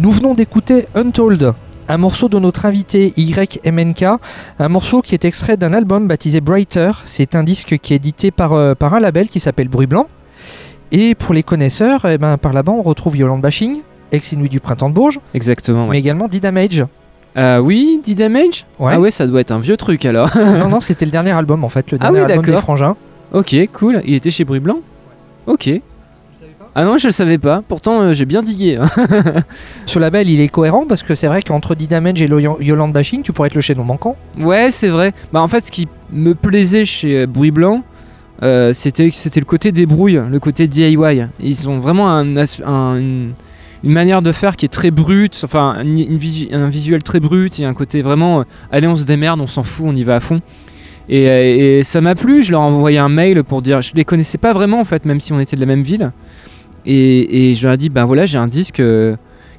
Nous 0.00 0.10
venons 0.12 0.32
d'écouter 0.34 0.86
Untold, 0.94 1.52
un 1.88 1.96
morceau 1.98 2.28
de 2.30 2.38
notre 2.38 2.64
invité 2.64 3.12
YMNK, 3.18 4.04
un 4.58 4.68
morceau 4.68 5.02
qui 5.02 5.14
est 5.14 5.24
extrait 5.26 5.56
d'un 5.58 5.74
album 5.74 6.08
baptisé 6.08 6.40
Brighter. 6.40 6.92
C'est 7.04 7.34
un 7.34 7.42
disque 7.42 7.76
qui 7.78 7.92
est 7.92 7.96
édité 7.96 8.30
par, 8.30 8.54
euh, 8.54 8.74
par 8.74 8.94
un 8.94 9.00
label 9.00 9.28
qui 9.28 9.40
s'appelle 9.40 9.68
Bruit 9.68 9.86
Blanc. 9.86 10.06
Et 10.90 11.14
pour 11.14 11.34
les 11.34 11.42
connaisseurs, 11.42 12.06
eh 12.06 12.16
ben, 12.16 12.38
par 12.38 12.52
là-bas, 12.54 12.72
on 12.72 12.82
retrouve 12.82 13.14
Yolande 13.16 13.42
Bashing, 13.42 13.80
ex-Inuit 14.10 14.48
du 14.48 14.58
Printemps 14.58 14.88
de 14.88 14.94
Bourges, 14.94 15.20
Exactement. 15.34 15.84
mais 15.84 15.90
Ouais. 15.90 15.98
également 15.98 16.28
D-Damage. 16.28 16.86
Euh, 17.36 17.58
oui, 17.58 18.00
D-Damage 18.04 18.64
Ouais. 18.78 18.92
Ah 18.96 19.00
ouais, 19.00 19.10
ça 19.10 19.26
doit 19.26 19.40
être 19.40 19.52
un 19.52 19.60
vieux 19.60 19.76
truc 19.76 20.04
alors. 20.06 20.30
non, 20.34 20.68
non, 20.68 20.80
c'était 20.80 21.04
le 21.04 21.12
dernier 21.12 21.30
album 21.32 21.62
en 21.62 21.68
fait, 21.68 21.90
le 21.92 21.98
Ah 22.00 22.04
dernier 22.10 22.24
oui, 22.24 22.32
album 22.32 22.46
des. 22.54 22.60
Frangins. 22.60 22.96
ok, 23.32 23.54
cool. 23.74 24.00
Il 24.06 24.14
était 24.14 24.30
chez 24.30 24.44
Bruit 24.44 24.60
Blanc? 24.60 24.78
Ok. 25.46 25.70
Ah 26.74 26.84
non, 26.84 26.98
je 26.98 27.08
le 27.08 27.12
savais 27.12 27.38
pas. 27.38 27.62
Pourtant, 27.66 28.00
euh, 28.00 28.14
j'ai 28.14 28.24
bien 28.26 28.42
digué. 28.42 28.76
hein. 28.76 28.86
Ce 29.86 29.98
label, 29.98 30.28
il 30.28 30.40
est 30.40 30.48
cohérent 30.48 30.86
parce 30.88 31.02
que 31.02 31.14
c'est 31.14 31.26
vrai 31.26 31.42
qu'entre 31.42 31.74
D-Damage 31.74 32.22
et 32.22 32.28
Lo- 32.28 32.60
Yolande 32.60 32.92
Bashing, 32.92 33.22
tu 33.22 33.32
pourrais 33.32 33.48
être 33.48 33.54
le 33.54 33.60
chaînon 33.60 33.84
manquant. 33.84 34.16
Ouais, 34.38 34.70
c'est 34.70 34.88
vrai. 34.88 35.12
Bah 35.32 35.42
en 35.42 35.48
fait, 35.48 35.64
ce 35.64 35.70
qui 35.72 35.88
me 36.12 36.34
plaisait 36.34 36.84
chez 36.84 37.22
euh, 37.22 37.26
Bruit 37.26 37.50
Blanc, 37.50 37.82
euh, 38.42 38.72
c'était 38.72 39.10
c'était 39.12 39.40
le 39.40 39.46
côté 39.46 39.72
débrouille, 39.72 40.20
le 40.30 40.38
côté 40.38 40.68
DIY. 40.68 40.96
Ils 41.42 41.68
ont 41.68 41.80
vraiment 41.80 42.08
un, 42.08 42.36
as- 42.36 42.60
un- 42.64 42.96
une, 42.96 43.32
une 43.82 43.92
manière 43.92 44.22
de 44.22 44.30
faire 44.30 44.56
qui 44.56 44.64
est 44.66 44.68
très 44.70 44.92
brute, 44.92 45.40
enfin 45.44 45.76
une- 45.82 45.98
une 45.98 46.18
visu- 46.18 46.48
un 46.52 46.68
visuel 46.68 47.02
très 47.02 47.18
brut 47.18 47.58
et 47.58 47.64
un 47.64 47.74
côté 47.74 48.00
vraiment 48.00 48.40
euh, 48.40 48.44
allez 48.70 48.86
on 48.86 48.94
se 48.96 49.04
démerde, 49.04 49.40
on 49.40 49.46
s'en 49.48 49.64
fout, 49.64 49.86
on 49.88 49.96
y 49.96 50.04
va 50.04 50.14
à 50.16 50.20
fond. 50.20 50.40
Et, 51.08 51.28
euh, 51.28 51.78
et 51.80 51.82
ça 51.82 52.00
m'a 52.00 52.14
plu. 52.14 52.42
Je 52.42 52.52
leur 52.52 52.60
ai 52.60 52.64
envoyé 52.66 52.98
un 52.98 53.08
mail 53.08 53.42
pour 53.42 53.60
dire, 53.62 53.82
je 53.82 53.90
les 53.96 54.04
connaissais 54.04 54.38
pas 54.38 54.52
vraiment 54.52 54.78
en 54.80 54.84
fait, 54.84 55.04
même 55.04 55.18
si 55.18 55.32
on 55.32 55.40
était 55.40 55.56
de 55.56 55.60
la 55.60 55.66
même 55.66 55.82
ville. 55.82 56.12
Et, 56.86 57.50
et 57.50 57.54
je 57.54 57.64
leur 57.64 57.74
ai 57.74 57.76
dit, 57.76 57.88
ben 57.88 58.04
voilà, 58.04 58.26
j'ai 58.26 58.38
un 58.38 58.46
disque. 58.48 58.80
euh, 58.80 59.16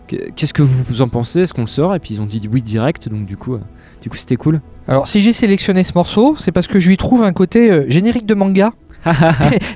que- 0.07 0.29
Qu'est-ce 0.35 0.53
que 0.53 0.61
vous 0.63 1.01
en 1.01 1.07
pensez? 1.07 1.41
Est-ce 1.41 1.53
qu'on 1.53 1.61
le 1.61 1.67
sort? 1.67 1.93
Et 1.95 1.99
puis 1.99 2.15
ils 2.15 2.21
ont 2.21 2.25
dit 2.25 2.41
oui 2.51 2.61
direct. 2.61 3.07
Donc 3.09 3.25
du 3.25 3.37
coup, 3.37 3.55
euh, 3.55 3.59
du 4.01 4.09
coup 4.09 4.17
c'était 4.17 4.35
cool. 4.35 4.61
Alors, 4.87 5.07
si 5.07 5.21
j'ai 5.21 5.31
sélectionné 5.33 5.83
ce 5.83 5.93
morceau, 5.95 6.35
c'est 6.37 6.51
parce 6.51 6.67
que 6.67 6.79
je 6.79 6.89
lui 6.89 6.97
trouve 6.97 7.23
un 7.23 7.33
côté 7.33 7.71
euh, 7.71 7.85
générique 7.87 8.25
de 8.25 8.33
manga. 8.33 8.71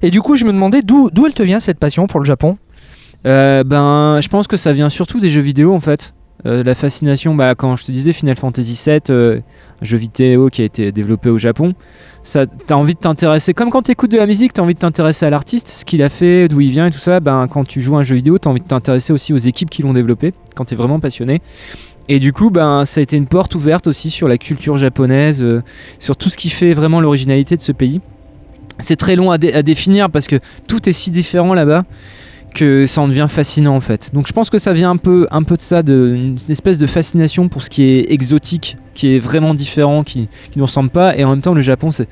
et 0.02 0.12
du 0.12 0.22
coup, 0.22 0.36
je 0.36 0.46
me 0.46 0.52
demandais 0.52 0.82
d'où 0.82 1.10
d'où 1.12 1.26
elle 1.26 1.34
te 1.34 1.44
vient 1.44 1.60
cette 1.60 1.80
passion 1.80 2.06
pour 2.08 2.20
le 2.20 2.26
Japon? 2.26 2.58
Ben, 3.24 4.20
je 4.22 4.28
pense 4.28 4.48
que 4.48 4.58
ça 4.58 4.72
vient 4.74 4.90
surtout 4.90 5.20
des 5.20 5.30
jeux 5.30 5.42
vidéo 5.42 5.74
en 5.74 5.80
fait. 5.80 6.14
La 6.44 6.76
fascination, 6.76 7.34
bah, 7.34 7.56
quand 7.56 7.76
je 7.76 7.86
te 7.86 7.92
disais 7.92 8.14
Final 8.14 8.36
Fantasy 8.36 8.80
VII, 8.86 9.42
jeu 9.82 9.98
vidéo 9.98 10.50
qui 10.50 10.62
a 10.62 10.66
été 10.66 10.92
développé 10.92 11.30
au 11.30 11.38
Japon, 11.38 11.74
ça, 12.24 12.46
t'as 12.48 12.76
envie 12.76 12.96
de 12.96 13.00
t'intéresser. 13.00 13.54
Comme 13.54 13.70
quand 13.70 13.84
tu 13.84 13.92
écoutes 13.92 14.12
de 14.12 14.18
la 14.18 14.26
musique, 14.26 14.54
t'as 14.54 14.64
envie 14.64 14.74
de 14.74 14.80
t'intéresser 14.80 15.26
à 15.26 15.30
l'artiste, 15.30 15.68
ce 15.68 15.86
qu'il 15.86 16.02
a 16.02 16.10
fait, 16.10 16.48
d'où 16.48 16.62
il 16.62 16.72
vient 16.72 16.88
et 16.88 16.92
tout 16.92 16.98
ça. 16.98 17.20
Ben, 17.20 17.48
quand 17.48 17.66
tu 17.66 17.82
joues 17.82 17.96
à 17.96 18.00
un 18.00 18.04
jeu 18.04 18.16
vidéo, 18.16 18.38
t'as 18.38 18.50
envie 18.50 18.62
de 18.62 18.68
t'intéresser 18.68 19.14
aussi 19.14 19.32
aux 19.32 19.38
équipes 19.38 19.70
qui 19.70 19.84
l'ont 19.84 19.94
développé, 19.94 20.34
quand 20.56 20.66
t'es 20.66 20.76
vraiment 20.76 21.00
passionné. 21.00 21.42
Et 22.08 22.20
du 22.20 22.34
coup, 22.34 22.50
ben, 22.50 22.86
ça 22.86 23.00
a 23.00 23.04
été 23.04 23.18
une 23.18 23.28
porte 23.28 23.56
ouverte 23.56 23.88
aussi 23.88 24.10
sur 24.10 24.28
la 24.28 24.38
culture 24.38 24.78
japonaise, 24.78 25.42
euh, 25.44 25.62
sur 26.00 26.18
tout 26.18 26.30
ce 26.30 26.38
qui 26.38 26.50
fait 26.50 26.74
vraiment 26.74 27.00
l'originalité 27.00 27.56
de 27.56 27.62
ce 27.62 27.72
pays. 27.72 28.02
C'est 28.80 28.98
très 28.98 29.16
long 29.16 29.32
à 29.32 29.38
définir 29.38 30.10
parce 30.10 30.28
que 30.28 30.36
tout 30.68 30.90
est 30.90 30.94
si 30.94 31.10
différent 31.10 31.54
là-bas 31.54 31.86
que 32.56 32.88
ça 32.88 33.02
en 33.02 33.08
devient 33.08 33.28
fascinant 33.30 33.76
en 33.76 33.82
fait. 33.82 34.10
Donc 34.14 34.28
je 34.28 34.34
pense 34.34 34.50
que 34.50 34.58
ça 34.58 34.74
vient 34.74 34.90
un 34.90 34.98
peu, 34.98 35.28
un 35.30 35.44
peu 35.44 35.56
de 35.56 35.62
ça, 35.62 35.84
de, 35.84 36.14
une 36.16 36.38
espèce 36.50 36.80
de 36.80 36.88
fascination 36.88 37.50
pour 37.50 37.62
ce 37.62 37.70
qui 37.70 37.84
est 37.84 38.12
exotique, 38.12 38.78
qui 38.96 39.16
est 39.16 39.20
vraiment 39.20 39.54
différent, 39.54 40.04
qui 40.04 40.28
qui 40.52 40.58
nous 40.58 40.66
ressemble 40.66 40.90
pas. 40.90 41.16
Et 41.16 41.24
en 41.24 41.30
même 41.30 41.42
temps, 41.42 41.54
le 41.54 41.62
Japon, 41.62 41.92
c'est 41.92 42.08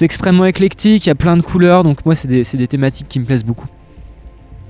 extrêmement 0.00 0.46
éclectique, 0.46 1.04
il 1.04 1.08
y 1.08 1.12
a 1.12 1.14
plein 1.14 1.36
de 1.36 1.42
couleurs, 1.42 1.84
donc 1.84 2.06
moi, 2.06 2.14
c'est 2.14 2.28
des, 2.28 2.42
des 2.42 2.68
thématiques 2.68 3.08
qui 3.08 3.20
me 3.20 3.26
plaisent 3.26 3.44
beaucoup. 3.44 3.66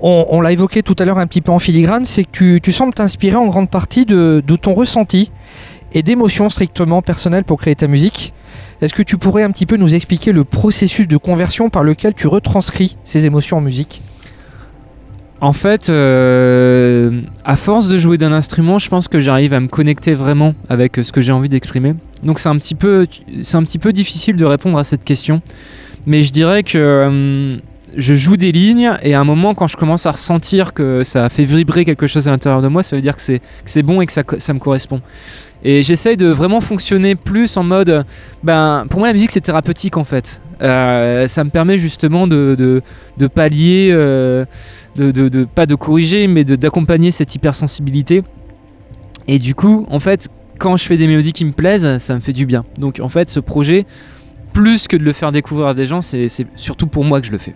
On, 0.00 0.26
on 0.30 0.40
l'a 0.40 0.50
évoqué 0.50 0.82
tout 0.82 0.96
à 0.98 1.04
l'heure 1.04 1.18
un 1.18 1.26
petit 1.26 1.42
peu 1.42 1.52
en 1.52 1.58
filigrane, 1.58 2.06
c'est 2.06 2.24
que 2.24 2.30
tu, 2.32 2.60
tu 2.62 2.72
sembles 2.72 2.94
t'inspirer 2.94 3.36
en 3.36 3.46
grande 3.46 3.68
partie 3.68 4.06
de, 4.06 4.42
de 4.44 4.56
ton 4.56 4.72
ressenti 4.72 5.30
et 5.92 6.02
d'émotions 6.02 6.48
strictement 6.48 7.02
personnelles 7.02 7.44
pour 7.44 7.58
créer 7.60 7.74
ta 7.74 7.86
musique. 7.86 8.32
Est-ce 8.80 8.94
que 8.94 9.02
tu 9.02 9.18
pourrais 9.18 9.42
un 9.42 9.50
petit 9.50 9.66
peu 9.66 9.76
nous 9.76 9.94
expliquer 9.94 10.32
le 10.32 10.44
processus 10.44 11.06
de 11.06 11.18
conversion 11.18 11.68
par 11.68 11.84
lequel 11.84 12.14
tu 12.14 12.26
retranscris 12.26 12.96
ces 13.04 13.26
émotions 13.26 13.58
en 13.58 13.60
musique? 13.60 14.00
En 15.40 15.54
fait, 15.54 15.88
euh, 15.88 17.22
à 17.46 17.56
force 17.56 17.88
de 17.88 17.96
jouer 17.96 18.18
d'un 18.18 18.32
instrument, 18.32 18.78
je 18.78 18.90
pense 18.90 19.08
que 19.08 19.20
j'arrive 19.20 19.54
à 19.54 19.60
me 19.60 19.68
connecter 19.68 20.14
vraiment 20.14 20.54
avec 20.68 20.98
euh, 20.98 21.02
ce 21.02 21.12
que 21.12 21.22
j'ai 21.22 21.32
envie 21.32 21.48
d'exprimer. 21.48 21.94
Donc 22.24 22.38
c'est 22.38 22.50
un 22.50 22.58
petit 22.58 22.74
peu, 22.74 23.06
c'est 23.42 23.56
un 23.56 23.64
petit 23.64 23.78
peu 23.78 23.94
difficile 23.94 24.36
de 24.36 24.44
répondre 24.44 24.76
à 24.78 24.84
cette 24.84 25.02
question, 25.02 25.40
mais 26.04 26.20
je 26.20 26.32
dirais 26.32 26.62
que 26.62 26.76
euh, 26.76 27.56
je 27.96 28.14
joue 28.14 28.36
des 28.36 28.52
lignes 28.52 28.92
et 29.02 29.14
à 29.14 29.20
un 29.20 29.24
moment, 29.24 29.54
quand 29.54 29.66
je 29.66 29.78
commence 29.78 30.04
à 30.04 30.12
ressentir 30.12 30.74
que 30.74 31.04
ça 31.04 31.30
fait 31.30 31.44
vibrer 31.44 31.86
quelque 31.86 32.06
chose 32.06 32.28
à 32.28 32.32
l'intérieur 32.32 32.60
de 32.60 32.68
moi, 32.68 32.82
ça 32.82 32.94
veut 32.96 33.02
dire 33.02 33.16
que 33.16 33.22
c'est, 33.22 33.82
bon 33.82 34.02
et 34.02 34.06
que 34.06 34.12
ça, 34.12 34.52
me 34.52 34.58
correspond. 34.58 35.00
Et 35.64 35.82
j'essaye 35.82 36.18
de 36.18 36.26
vraiment 36.26 36.60
fonctionner 36.60 37.14
plus 37.14 37.56
en 37.56 37.62
mode, 37.62 38.04
ben, 38.42 38.84
pour 38.90 38.98
moi 38.98 39.08
la 39.08 39.14
musique 39.14 39.30
c'est 39.30 39.40
thérapeutique 39.40 39.96
en 39.96 40.04
fait. 40.04 40.42
Ça 40.60 41.44
me 41.44 41.48
permet 41.48 41.78
justement 41.78 42.26
de, 42.26 42.82
pallier. 43.34 43.90
De, 44.96 45.10
de- 45.10 45.28
de- 45.28 45.44
pas 45.44 45.66
de 45.66 45.74
corriger, 45.74 46.26
mais 46.26 46.44
de- 46.44 46.56
d'accompagner 46.56 47.10
cette 47.10 47.34
hypersensibilité. 47.34 48.22
Et 49.28 49.38
du 49.38 49.54
coup, 49.54 49.86
en 49.90 50.00
fait, 50.00 50.28
quand 50.58 50.76
je 50.76 50.84
fais 50.84 50.96
des 50.96 51.06
mélodies 51.06 51.32
qui 51.32 51.44
me 51.44 51.52
plaisent, 51.52 51.98
ça 51.98 52.14
me 52.14 52.20
fait 52.20 52.32
du 52.32 52.46
bien. 52.46 52.64
Donc 52.78 53.00
en 53.02 53.08
fait, 53.08 53.30
ce 53.30 53.40
projet, 53.40 53.86
plus 54.52 54.88
que 54.88 54.96
de 54.96 55.04
le 55.04 55.12
faire 55.12 55.30
découvrir 55.32 55.68
à 55.68 55.74
des 55.74 55.86
gens, 55.86 56.00
c'est 56.02 56.26
surtout 56.56 56.86
pour 56.86 57.04
moi 57.04 57.20
que 57.20 57.26
je 57.26 57.32
le 57.32 57.38
fais. 57.38 57.54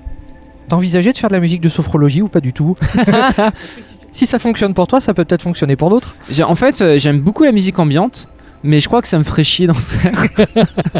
T'as 0.69 0.77
envisagé 0.77 1.13
de 1.13 1.19
faire 1.19 1.29
de 1.29 1.35
la 1.35 1.41
musique 1.41 1.61
de 1.61 1.69
sophrologie 1.69 2.23
ou 2.23 2.29
pas 2.29 2.41
du 2.41 2.53
tout? 2.53 2.77
Si 4.13 4.27
ça 4.27 4.39
fonctionne 4.39 4.75
pour 4.75 4.87
toi, 4.87 5.01
ça 5.01 5.13
peut 5.13 5.25
peut-être 5.25 5.43
fonctionner 5.43 5.75
pour 5.75 5.91
d'autres. 5.91 6.15
En 6.47 6.55
fait, 6.55 6.81
euh, 6.81 6.99
j'aime 6.99 7.19
beaucoup 7.21 7.43
la 7.43 7.51
musique 7.51 7.81
ambiante, 7.81 8.29
mais 8.63 8.79
je 8.79 8.87
crois 8.87 9.03
que 9.03 9.09
ça 9.09 9.19
me 9.19 9.25
ferait 9.25 9.43
chier 9.43 9.67
d'en 9.67 9.75
faire. 9.75 10.27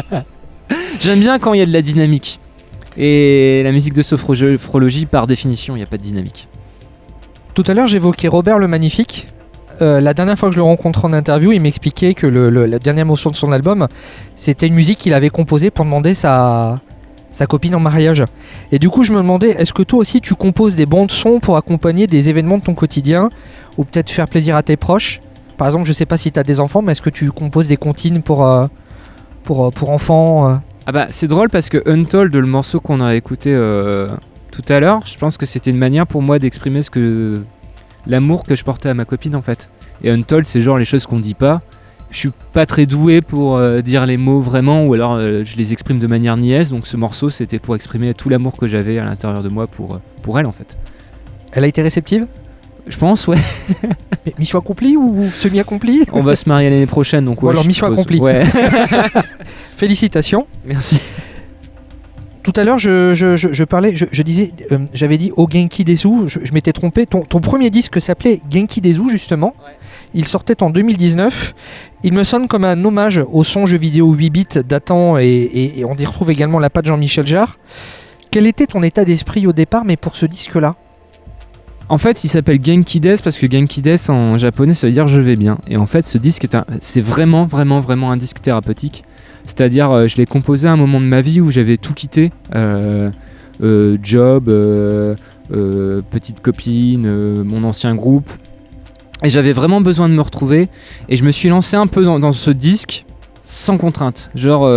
j'aime 0.99 1.21
bien 1.21 1.39
quand 1.39 1.53
il 1.53 1.59
y 1.59 1.61
a 1.61 1.65
de 1.65 1.71
la 1.71 1.81
dynamique. 1.81 2.41
Et 2.97 3.61
la 3.63 3.71
musique 3.71 3.93
de 3.93 4.01
sophrologie, 4.01 5.05
par 5.05 5.27
définition, 5.27 5.75
il 5.75 5.79
n'y 5.79 5.83
a 5.83 5.87
pas 5.87 5.97
de 5.97 6.03
dynamique. 6.03 6.47
Tout 7.53 7.63
à 7.67 7.73
l'heure, 7.73 7.87
j'évoquais 7.87 8.27
Robert 8.27 8.59
le 8.59 8.67
Magnifique. 8.67 9.27
Euh, 9.81 9.99
la 9.99 10.13
dernière 10.13 10.39
fois 10.39 10.49
que 10.49 10.55
je 10.55 10.59
le 10.59 10.63
rencontrais 10.63 11.05
en 11.05 11.13
interview, 11.13 11.51
il 11.51 11.61
m'expliquait 11.61 12.13
que 12.13 12.27
la 12.27 12.79
dernière 12.79 13.05
motion 13.05 13.29
de 13.29 13.35
son 13.35 13.51
album, 13.51 13.87
c'était 14.35 14.67
une 14.67 14.73
musique 14.73 14.99
qu'il 14.99 15.13
avait 15.13 15.29
composée 15.29 15.69
pour 15.69 15.83
demander 15.83 16.15
sa, 16.15 16.79
sa 17.31 17.45
copine 17.47 17.75
en 17.75 17.81
mariage. 17.81 18.23
Et 18.71 18.79
du 18.79 18.89
coup, 18.89 19.03
je 19.03 19.11
me 19.11 19.17
demandais, 19.17 19.49
est-ce 19.49 19.73
que 19.73 19.83
toi 19.83 19.99
aussi 19.99 20.21
tu 20.21 20.35
composes 20.35 20.75
des 20.75 20.85
bandes 20.85 21.11
son 21.11 21.39
pour 21.41 21.57
accompagner 21.57 22.07
des 22.07 22.29
événements 22.29 22.57
de 22.57 22.63
ton 22.63 22.73
quotidien 22.73 23.29
ou 23.77 23.83
peut-être 23.83 24.09
faire 24.09 24.29
plaisir 24.29 24.55
à 24.55 24.63
tes 24.63 24.77
proches? 24.77 25.21
Par 25.57 25.67
exemple, 25.67 25.85
je 25.85 25.93
sais 25.93 26.05
pas 26.05 26.17
si 26.17 26.31
tu 26.31 26.39
as 26.39 26.43
des 26.43 26.61
enfants, 26.61 26.81
mais 26.81 26.93
est-ce 26.93 27.01
que 27.01 27.09
tu 27.09 27.31
composes 27.31 27.67
des 27.67 27.77
comptines 27.77 28.21
pour, 28.21 28.45
euh, 28.45 28.67
euh, 29.49 29.71
enfants 29.87 30.61
Ah 30.87 30.91
bah 30.91 31.07
c'est 31.09 31.27
drôle 31.27 31.49
parce 31.49 31.69
que 31.69 31.81
Untold, 31.89 32.35
le 32.35 32.45
morceau 32.45 32.79
qu'on 32.79 33.01
a 33.01 33.15
écouté 33.15 33.51
euh, 33.53 34.07
tout 34.51 34.63
à 34.69 34.79
l'heure, 34.79 35.01
je 35.05 35.17
pense 35.17 35.37
que 35.37 35.45
c'était 35.45 35.71
une 35.71 35.77
manière 35.77 36.05
pour 36.05 36.21
moi 36.21 36.37
d'exprimer 36.37 36.81
ce 36.81 36.89
que 36.91 37.41
l'amour 38.05 38.43
que 38.45 38.55
je 38.55 38.63
portais 38.63 38.89
à 38.89 38.93
ma 38.93 39.05
copine 39.05 39.35
en 39.35 39.41
fait. 39.41 39.69
Et 40.03 40.11
Untold, 40.11 40.45
c'est 40.45 40.61
genre 40.61 40.77
les 40.77 40.85
choses 40.85 41.05
qu'on 41.05 41.19
dit 41.19 41.33
pas. 41.33 41.61
Je 42.11 42.19
suis 42.19 42.31
pas 42.53 42.65
très 42.67 42.85
doué 42.85 43.21
pour 43.21 43.57
euh, 43.57 43.81
dire 43.81 44.05
les 44.05 44.17
mots 44.17 44.39
vraiment, 44.41 44.85
ou 44.85 44.93
alors 44.93 45.15
euh, 45.15 45.43
je 45.43 45.57
les 45.57 45.73
exprime 45.73 45.97
de 45.97 46.07
manière 46.07 46.37
niaise. 46.37 46.69
Donc 46.69 46.85
ce 46.85 46.97
morceau, 46.97 47.29
c'était 47.29 47.59
pour 47.59 47.75
exprimer 47.75 48.13
tout 48.13 48.29
l'amour 48.29 48.55
que 48.55 48.67
j'avais 48.67 48.99
à 48.99 49.05
l'intérieur 49.05 49.41
de 49.41 49.49
moi 49.49 49.65
pour, 49.65 49.99
pour 50.21 50.39
elle 50.39 50.45
en 50.45 50.51
fait. 50.51 50.77
Elle 51.51 51.63
a 51.63 51.67
été 51.67 51.81
réceptive? 51.81 52.27
Je 52.87 52.97
pense, 52.97 53.27
ouais. 53.27 53.37
Mais 54.25 54.35
Mission 54.37 54.59
accomplie 54.59 54.95
ou 54.95 55.25
semi-accomplie 55.33 56.03
On 56.11 56.21
va 56.21 56.35
se 56.35 56.47
marier 56.47 56.69
l'année 56.69 56.85
prochaine, 56.85 57.25
donc 57.25 57.41
ouais, 57.41 57.49
alors, 57.49 57.63
je 57.63 57.67
mission 57.67 57.87
suppose. 57.87 57.99
accomplie. 57.99 58.19
Ouais, 58.19 58.43
Félicitations. 59.75 60.47
merci. 60.65 60.99
Tout 62.43 62.53
à 62.57 62.63
l'heure, 62.63 62.77
je, 62.77 63.15
je- 63.15 63.35
je- 63.35 63.51
je 63.53 63.63
parlais, 63.63 63.95
je, 63.95 64.21
disais, 64.21 64.51
euh, 64.71 64.77
j'avais 64.93 65.17
dit 65.17 65.31
au 65.35 65.47
Genki 65.49 65.83
Desu, 65.83 66.27
je, 66.27 66.39
m'étais 66.53 66.73
trompé. 66.73 67.07
Ton, 67.07 67.21
ton 67.23 67.39
premier 67.41 67.71
disque 67.71 67.99
s'appelait 67.99 68.39
Genki 68.51 68.81
Desu, 68.81 69.09
justement. 69.09 69.55
Il 70.13 70.25
sortait 70.25 70.61
en 70.61 70.69
2019. 70.69 71.55
Il 72.03 72.13
me 72.13 72.23
sonne 72.23 72.47
comme 72.47 72.63
un 72.63 72.85
hommage 72.85 73.19
au 73.31 73.43
son 73.43 73.65
jeu 73.65 73.79
vidéo 73.79 74.13
8 74.13 74.29
bits 74.29 74.45
datant 74.63 75.17
et, 75.17 75.25
et- 75.25 75.79
et 75.79 75.85
on 75.85 75.95
y 75.95 76.05
retrouve 76.05 76.29
également 76.29 76.59
la 76.59 76.69
patte 76.69 76.85
Jean-Michel 76.85 77.25
Jarre. 77.25 77.57
Quel 78.29 78.45
était 78.45 78.67
ton 78.67 78.83
état 78.83 79.05
d'esprit 79.05 79.47
au 79.47 79.51
départ, 79.53 79.83
mais 79.83 79.97
pour 79.97 80.15
ce 80.15 80.27
disque-là? 80.27 80.75
En 81.89 81.97
fait, 81.97 82.23
il 82.23 82.29
s'appelle 82.29 82.63
Genki 82.63 82.99
Des 82.99 83.15
parce 83.23 83.37
que 83.37 83.49
Genki 83.51 83.81
Des 83.81 84.09
en 84.11 84.37
japonais 84.37 84.73
ça 84.75 84.85
veut 84.87 84.93
dire 84.93 85.07
je 85.07 85.19
vais 85.19 85.35
bien. 85.35 85.57
Et 85.67 85.77
en 85.77 85.85
fait, 85.87 86.05
ce 86.07 86.19
disque 86.19 86.43
est 86.43 86.53
un- 86.55 86.65
c'est 86.79 87.01
vraiment, 87.01 87.45
vraiment, 87.47 87.79
vraiment 87.79 88.11
un 88.11 88.17
disque 88.17 88.39
thérapeutique. 88.41 89.03
C'est-à-dire, 89.45 89.91
euh, 89.91 90.07
je 90.07 90.17
l'ai 90.17 90.25
composé 90.25 90.67
à 90.67 90.71
un 90.71 90.77
moment 90.77 90.99
de 90.99 91.05
ma 91.05 91.21
vie 91.21 91.39
où 91.39 91.49
j'avais 91.49 91.77
tout 91.77 91.93
quitté 91.93 92.31
euh, 92.55 93.11
euh, 93.61 93.97
job, 94.01 94.45
petite 96.11 96.41
copine, 96.41 97.43
mon 97.43 97.63
ancien 97.63 97.95
groupe. 97.95 98.29
Et 99.23 99.29
j'avais 99.29 99.53
vraiment 99.53 99.81
besoin 99.81 100.09
de 100.09 100.13
me 100.13 100.21
retrouver. 100.21 100.67
Et 101.09 101.15
je 101.15 101.23
me 101.23 101.31
suis 101.31 101.49
lancé 101.49 101.75
un 101.75 101.87
peu 101.87 102.03
dans, 102.03 102.31
ce 102.31 102.51
disque 102.51 103.05
sans 103.43 103.77
contrainte. 103.77 104.29
Genre, 104.35 104.69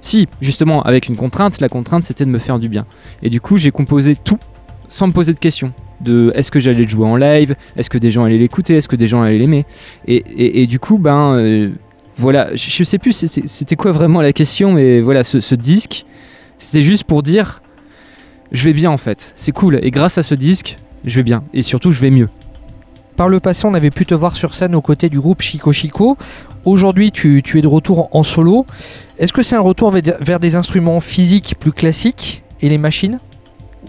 si, 0.00 0.28
justement, 0.40 0.82
avec 0.82 1.08
une 1.08 1.16
contrainte. 1.16 1.60
La 1.60 1.68
contrainte, 1.68 2.04
c'était 2.04 2.24
de 2.24 2.30
me 2.30 2.38
faire 2.38 2.58
du 2.58 2.68
bien. 2.68 2.86
Et 3.22 3.30
du 3.30 3.40
coup, 3.40 3.56
j'ai 3.56 3.70
composé 3.70 4.14
tout 4.14 4.38
sans 4.88 5.08
me 5.08 5.12
poser 5.12 5.32
de 5.32 5.38
questions. 5.38 5.72
De 6.00 6.30
est-ce 6.34 6.50
que 6.50 6.60
j'allais 6.60 6.82
le 6.82 6.88
jouer 6.88 7.06
en 7.06 7.16
live, 7.16 7.56
est-ce 7.76 7.88
que 7.88 7.96
des 7.96 8.10
gens 8.10 8.24
allaient 8.24 8.36
l'écouter, 8.36 8.76
est-ce 8.76 8.86
que 8.86 8.96
des 8.96 9.06
gens 9.06 9.22
allaient 9.22 9.38
l'aimer? 9.38 9.64
Et, 10.06 10.66
du 10.66 10.78
coup, 10.78 10.98
ben 10.98 11.72
voilà, 12.16 12.54
je, 12.54 12.70
je 12.70 12.84
sais 12.84 12.98
plus 12.98 13.12
c'était 13.12 13.46
c'était 13.46 13.76
quoi 13.76 13.92
vraiment 13.92 14.20
la 14.20 14.32
question, 14.32 14.72
mais 14.72 15.00
voilà, 15.00 15.24
ce, 15.24 15.40
ce 15.40 15.54
disque, 15.54 16.04
c'était 16.58 16.82
juste 16.82 17.04
pour 17.04 17.22
dire 17.22 17.60
je 18.52 18.64
vais 18.64 18.72
bien 18.72 18.90
en 18.90 18.98
fait, 18.98 19.32
c'est 19.36 19.52
cool. 19.52 19.80
Et 19.82 19.90
grâce 19.90 20.18
à 20.18 20.22
ce 20.22 20.34
disque, 20.34 20.78
je 21.04 21.16
vais 21.16 21.22
bien. 21.22 21.44
Et 21.52 21.62
surtout, 21.62 21.92
je 21.92 22.00
vais 22.00 22.10
mieux. 22.10 22.28
Par 23.16 23.28
le 23.28 23.40
passé, 23.40 23.66
on 23.66 23.74
avait 23.74 23.90
pu 23.90 24.04
te 24.04 24.14
voir 24.14 24.36
sur 24.36 24.54
scène 24.54 24.74
aux 24.74 24.82
côtés 24.82 25.08
du 25.08 25.20
groupe 25.20 25.40
Chico 25.40 25.72
Chico. 25.72 26.18
Aujourd'hui, 26.64 27.12
tu, 27.12 27.42
tu 27.42 27.58
es 27.58 27.62
de 27.62 27.66
retour 27.66 28.08
en 28.12 28.22
solo. 28.22 28.66
Est-ce 29.18 29.32
que 29.32 29.42
c'est 29.42 29.56
un 29.56 29.60
retour 29.60 29.90
vers, 29.90 30.40
des 30.40 30.56
instruments 30.56 31.00
physiques 31.00 31.56
plus 31.58 31.72
classiques 31.72 32.42
et 32.60 32.68
les 32.68 32.76
machines? 32.76 33.18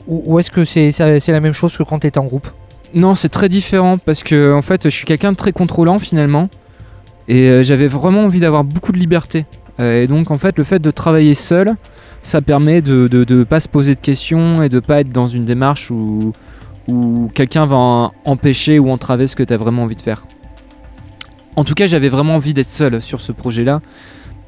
Ou, 0.07 0.23
ou 0.25 0.39
est-ce 0.39 0.51
que 0.51 0.63
c'est 0.63 1.27
la 1.27 1.39
même 1.39 1.53
chose 1.53 1.75
que 1.75 1.83
quand 1.83 1.99
tu 1.99 2.07
étais 2.07 2.19
en 2.19 2.25
groupe? 2.25 2.47
Non, 2.93 3.15
c'est 3.15 3.29
très 3.29 3.49
différent 3.49 3.97
parce 3.97 4.23
que 4.23 4.53
en 4.53 4.61
fait, 4.61 4.85
je 4.85 4.89
suis 4.89 5.05
quelqu'un 5.05 5.33
de 5.33 5.37
très 5.37 5.51
contrôlant 5.51 5.99
finalement, 5.99 6.49
et 7.27 7.49
euh, 7.49 7.63
j'avais 7.63 7.87
vraiment 7.87 8.23
envie 8.23 8.39
d'avoir 8.39 8.63
beaucoup 8.63 8.91
de 8.91 8.97
liberté. 8.97 9.45
Euh, 9.79 10.03
et 10.03 10.07
donc, 10.07 10.31
en 10.31 10.37
fait, 10.37 10.57
le 10.57 10.63
fait 10.63 10.79
de 10.79 10.91
travailler 10.91 11.33
seul, 11.33 11.75
ça 12.23 12.41
permet 12.41 12.81
de 12.81 13.07
de 13.07 13.43
pas 13.43 13.59
se 13.59 13.67
poser 13.67 13.95
de 13.95 13.99
questions 13.99 14.61
et 14.63 14.69
de 14.69 14.79
pas 14.79 15.01
être 15.01 15.11
dans 15.11 15.27
une 15.27 15.45
démarche 15.45 15.91
où 15.91 16.33
quelqu'un 17.33 17.65
va 17.65 18.11
empêcher 18.25 18.79
ou 18.79 18.89
entraver 18.89 19.27
ce 19.27 19.35
que 19.35 19.43
tu 19.43 19.53
as 19.53 19.57
vraiment 19.57 19.83
envie 19.83 19.95
de 19.95 20.01
faire. 20.01 20.23
En 21.57 21.63
tout 21.63 21.73
cas, 21.73 21.87
j'avais 21.87 22.09
vraiment 22.09 22.35
envie 22.35 22.53
d'être 22.53 22.67
seul 22.67 23.01
sur 23.01 23.19
ce 23.19 23.31
projet-là 23.31 23.81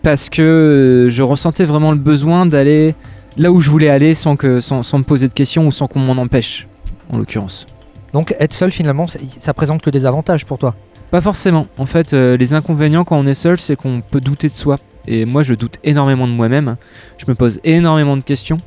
parce 0.04 0.30
que 0.30 0.42
euh, 0.42 1.10
je 1.10 1.24
ressentais 1.24 1.66
vraiment 1.66 1.92
le 1.92 1.98
besoin 1.98 2.46
d'aller 2.46 2.96
là 3.36 3.52
où 3.52 3.60
je 3.60 3.70
voulais 3.70 3.90
aller 3.90 4.14
sans 4.14 4.36
que 4.36 4.62
sans, 4.62 4.84
sans 4.84 5.00
me 5.00 5.04
poser 5.04 5.28
de 5.28 5.34
questions 5.34 5.68
ou 5.68 5.72
sans 5.72 5.88
qu'on 5.88 6.00
m'en 6.00 6.22
empêche, 6.22 6.68
en 7.12 7.18
l'occurrence. 7.18 7.68
Donc 8.14 8.36
être 8.40 8.54
seul 8.54 8.72
finalement, 8.72 9.08
ça 9.08 9.54
présente 9.54 9.82
que 9.82 9.90
des 9.90 10.06
avantages 10.06 10.46
pour 10.46 10.58
toi? 10.58 10.76
Pas 11.12 11.22
forcément. 11.22 11.66
En 11.80 11.88
fait, 11.88 12.14
euh, 12.14 12.38
les 12.38 12.54
inconvénients 12.54 13.04
quand 13.04 13.18
on 13.18 13.26
est 13.26 13.34
seul, 13.34 13.60
c'est 13.60 13.76
qu'on 13.76 14.02
peut 14.02 14.22
douter 14.22 14.48
de 14.48 14.54
soi. 14.54 14.80
Et 15.08 15.26
moi, 15.26 15.42
je 15.42 15.56
doute 15.56 15.78
énormément 15.84 16.28
de 16.28 16.34
moi-même. 16.34 16.76
Je 17.18 17.26
me 17.28 17.34
pose 17.34 17.60
énormément 17.64 18.16
de 18.16 18.22
questions. 18.22 18.60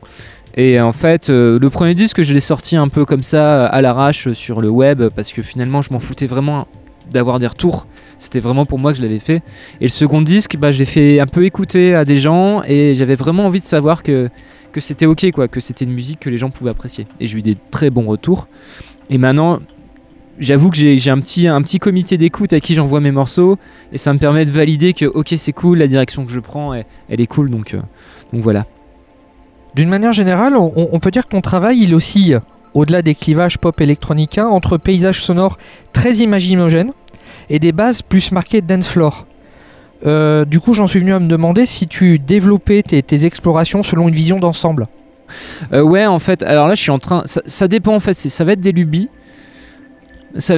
Et 0.57 0.81
en 0.81 0.93
fait, 0.93 1.31
euh, 1.31 1.61
le 1.61 1.71
premier 1.71 1.95
disque, 1.95 2.23
je 2.23 2.35
l'ai 2.35 2.41
sorti 2.41 2.77
un 2.77 2.89
peu 2.89 3.05
comme 3.05 3.23
ça, 3.23 3.67
à 3.67 3.81
l'arrache, 3.81 4.27
euh, 4.27 4.35
sur 4.35 4.61
le 4.61 4.69
web, 4.69 5.05
parce 5.15 5.33
que 5.33 5.41
finalement, 5.41 5.83
je 5.83 5.93
m'en 5.93 6.01
foutais 6.01 6.27
vraiment 6.27 6.67
d'avoir 7.13 7.39
des 7.39 7.47
retours. 7.47 7.87
C'était 8.19 8.41
vraiment 8.41 8.67
pour 8.67 8.79
moi 8.79 8.91
que 8.91 8.99
je 8.99 9.03
l'avais 9.03 9.21
fait. 9.21 9.43
Et 9.81 9.85
le 9.85 9.89
second 9.89 10.21
disque, 10.21 10.57
bah, 10.57 10.73
je 10.73 10.81
l'ai 10.81 10.85
fait 10.85 11.21
un 11.21 11.27
peu 11.27 11.45
écouter 11.45 11.95
à 11.95 12.05
des 12.05 12.19
gens, 12.19 12.63
et 12.67 12.95
j'avais 12.97 13.15
vraiment 13.15 13.47
envie 13.47 13.61
de 13.61 13.67
savoir 13.67 14.03
que, 14.03 14.29
que 14.73 14.81
c'était 14.81 15.07
ok, 15.07 15.31
quoi, 15.31 15.47
que 15.47 15.61
c'était 15.61 15.85
une 15.85 15.95
musique 15.95 16.21
que 16.21 16.31
les 16.31 16.39
gens 16.39 16.51
pouvaient 16.51 16.71
apprécier. 16.73 17.07
Et 17.21 17.29
j'ai 17.29 17.39
eu 17.39 17.43
des 17.43 17.57
très 17.71 17.91
bons 17.91 18.07
retours. 18.07 18.49
Et 19.11 19.19
maintenant, 19.19 19.61
j'avoue 20.39 20.71
que 20.71 20.77
j'ai 20.77 21.11
un 21.11 21.21
petit, 21.21 21.47
un 21.47 21.63
petit 21.63 21.79
comité 21.79 22.19
d'écoute 22.19 22.53
à 22.53 22.61
qui 22.61 22.75
j'envoie 22.75 23.01
mes 23.01 23.13
morceaux 23.13 23.59
et 23.93 23.99
ça 23.99 24.13
me 24.13 24.19
permet 24.19 24.45
de 24.45 24.51
valider 24.51 24.93
que 24.93 25.07
ok 25.07 25.35
c'est 25.37 25.53
cool, 25.53 25.79
la 25.79 25.87
direction 25.87 26.25
que 26.25 26.33
je 26.33 26.41
prends 26.41 26.75
elle, 26.75 26.87
elle 27.09 27.21
est 27.21 27.27
cool 27.27 27.51
donc, 27.51 27.75
euh, 27.75 27.81
donc 28.33 28.43
voilà. 28.43 28.67
D'une 29.75 29.89
manière 29.89 30.13
générale, 30.13 30.57
on, 30.57 30.73
on 30.77 31.01
peut 31.01 31.11
dire 31.11 31.25
que 31.25 31.31
ton 31.31 31.41
travail, 31.41 31.79
il 31.81 31.95
oscille, 31.95 32.41
au-delà 32.75 33.01
des 33.01 33.15
clivages 33.15 33.59
pop 33.59 33.81
électronica, 33.81 34.47
entre 34.47 34.77
paysages 34.77 35.23
sonores 35.23 35.57
très 35.93 36.17
imaginogènes 36.17 36.93
et 37.49 37.59
des 37.59 37.73
bases 37.73 38.03
plus 38.03 38.33
marquées 38.33 38.61
dance 38.61 38.89
floor. 38.89 39.27
Euh, 40.05 40.45
du 40.45 40.61
coup, 40.61 40.75
j'en 40.75 40.87
suis 40.87 41.01
venu 41.01 41.13
à 41.15 41.21
me 41.21 41.29
demander 41.29 41.65
si 41.65 41.87
tu 41.87 42.19
développais 42.19 42.83
tes, 42.83 43.03
tes 43.03 43.25
explorations 43.25 43.83
selon 43.83 44.09
une 44.09 44.15
vision 44.15 44.39
d'ensemble. 44.39 44.89
Euh, 45.73 45.81
ouais 45.81 46.05
en 46.05 46.19
fait 46.19 46.43
alors 46.43 46.69
là 46.69 46.75
je 46.75 46.83
suis 46.83 46.91
en 46.91 46.99
train 46.99 47.23
ça, 47.25 47.41
ça 47.47 47.67
dépend 47.67 47.95
en 47.95 48.01
fait 48.01 48.13
ça 48.13 48.45
va 48.45 48.53
être 48.53 48.61
des 48.61 48.73
lubies. 48.73 49.09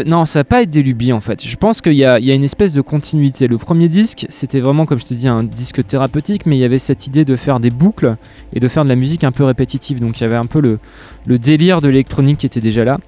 Non 0.07 0.25
ça 0.25 0.41
va 0.41 0.45
pas 0.45 0.63
être 0.63 0.71
des 0.71 0.83
lubies 0.83 1.13
en 1.13 1.21
fait. 1.21 1.45
Je 1.47 1.57
pense 1.57 1.81
qu'il 1.81 1.95
y 1.95 2.05
a, 2.05 2.19
une 2.19 2.45
espèce 2.45 2.73
de 2.73 2.81
continuité. 2.81 3.49
Le 3.49 3.59
premier 3.59 3.89
disque 3.89 4.27
c'était 4.29 4.61
vraiment 4.61 4.87
comme 4.87 4.99
je 4.99 5.05
te 5.05 5.15
dis 5.15 5.27
un 5.27 5.43
disque 5.43 5.85
thérapeutique 5.87 6.47
mais 6.47 6.57
il 6.57 6.61
y 6.61 6.65
avait 6.65 6.79
cette 6.79 7.07
idée 7.07 7.25
de 7.25 7.37
faire 7.37 7.61
des 7.61 7.71
boucles 7.71 8.17
et 8.53 8.61
de 8.61 8.69
faire 8.69 8.85
de 8.85 8.89
la 8.89 8.97
musique 8.97 9.25
un 9.25 9.33
peu 9.33 9.45
répétitive 9.45 9.99
donc 9.99 10.21
il 10.21 10.23
y 10.23 10.27
avait 10.27 10.37
un 10.37 10.47
peu 10.47 10.61
le, 10.61 10.79
délire 11.39 11.81
de 11.81 11.89
l'électronique 11.89 12.39
qui 12.39 12.47
était 12.47 12.61
déjà 12.61 12.85
là. 12.85 12.99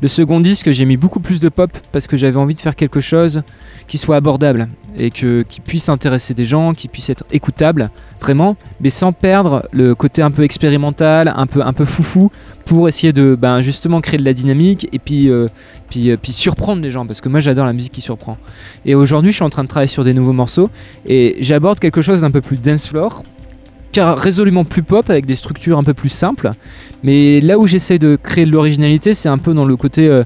Le 0.00 0.08
second 0.08 0.40
disque, 0.40 0.70
j'ai 0.72 0.84
mis 0.86 0.96
beaucoup 0.96 1.20
plus 1.20 1.38
de 1.40 1.48
pop 1.48 1.70
parce 1.92 2.08
que 2.08 2.16
j'avais 2.16 2.36
envie 2.36 2.54
de 2.54 2.60
faire 2.60 2.74
quelque 2.74 3.00
chose 3.00 3.42
qui 3.86 3.96
soit 3.96 4.16
abordable 4.16 4.68
et 4.96 5.10
qui 5.10 5.60
puisse 5.64 5.88
intéresser 5.88 6.34
des 6.34 6.44
gens, 6.44 6.74
qui 6.74 6.88
puisse 6.88 7.10
être 7.10 7.24
écoutable, 7.30 7.90
vraiment, 8.20 8.56
mais 8.80 8.90
sans 8.90 9.12
perdre 9.12 9.68
le 9.72 9.94
côté 9.94 10.20
un 10.20 10.32
peu 10.32 10.42
expérimental, 10.42 11.32
un 11.36 11.46
peu 11.46 11.84
foufou, 11.84 12.30
pour 12.64 12.88
essayer 12.88 13.12
de 13.12 13.34
ben, 13.34 13.60
justement 13.60 14.00
créer 14.00 14.18
de 14.18 14.24
la 14.24 14.34
dynamique 14.34 14.88
et 14.92 14.98
puis, 14.98 15.28
euh, 15.28 15.48
euh, 15.96 16.16
puis 16.20 16.32
surprendre 16.32 16.82
les 16.82 16.90
gens 16.90 17.06
parce 17.06 17.20
que 17.20 17.28
moi 17.28 17.40
j'adore 17.40 17.66
la 17.66 17.72
musique 17.72 17.92
qui 17.92 18.00
surprend. 18.00 18.36
Et 18.84 18.94
aujourd'hui, 18.94 19.30
je 19.30 19.36
suis 19.36 19.44
en 19.44 19.50
train 19.50 19.64
de 19.64 19.68
travailler 19.68 19.88
sur 19.88 20.04
des 20.04 20.14
nouveaux 20.14 20.32
morceaux 20.32 20.70
et 21.06 21.36
j'aborde 21.40 21.78
quelque 21.78 22.02
chose 22.02 22.20
d'un 22.22 22.30
peu 22.30 22.40
plus 22.40 22.56
dance 22.56 22.88
floor 22.88 23.22
car 23.92 24.18
résolument 24.18 24.64
plus 24.64 24.82
pop 24.82 25.08
avec 25.08 25.26
des 25.26 25.36
structures 25.36 25.78
un 25.78 25.84
peu 25.84 25.94
plus 25.94 26.08
simples. 26.08 26.50
Mais 27.02 27.40
là 27.40 27.58
où 27.58 27.66
j'essaie 27.66 27.98
de 27.98 28.16
créer 28.16 28.46
de 28.46 28.50
l'originalité, 28.50 29.14
c'est 29.14 29.28
un 29.28 29.38
peu 29.38 29.54
dans 29.54 29.66
le 29.66 29.76
côté 29.76 30.08
euh, 30.08 30.24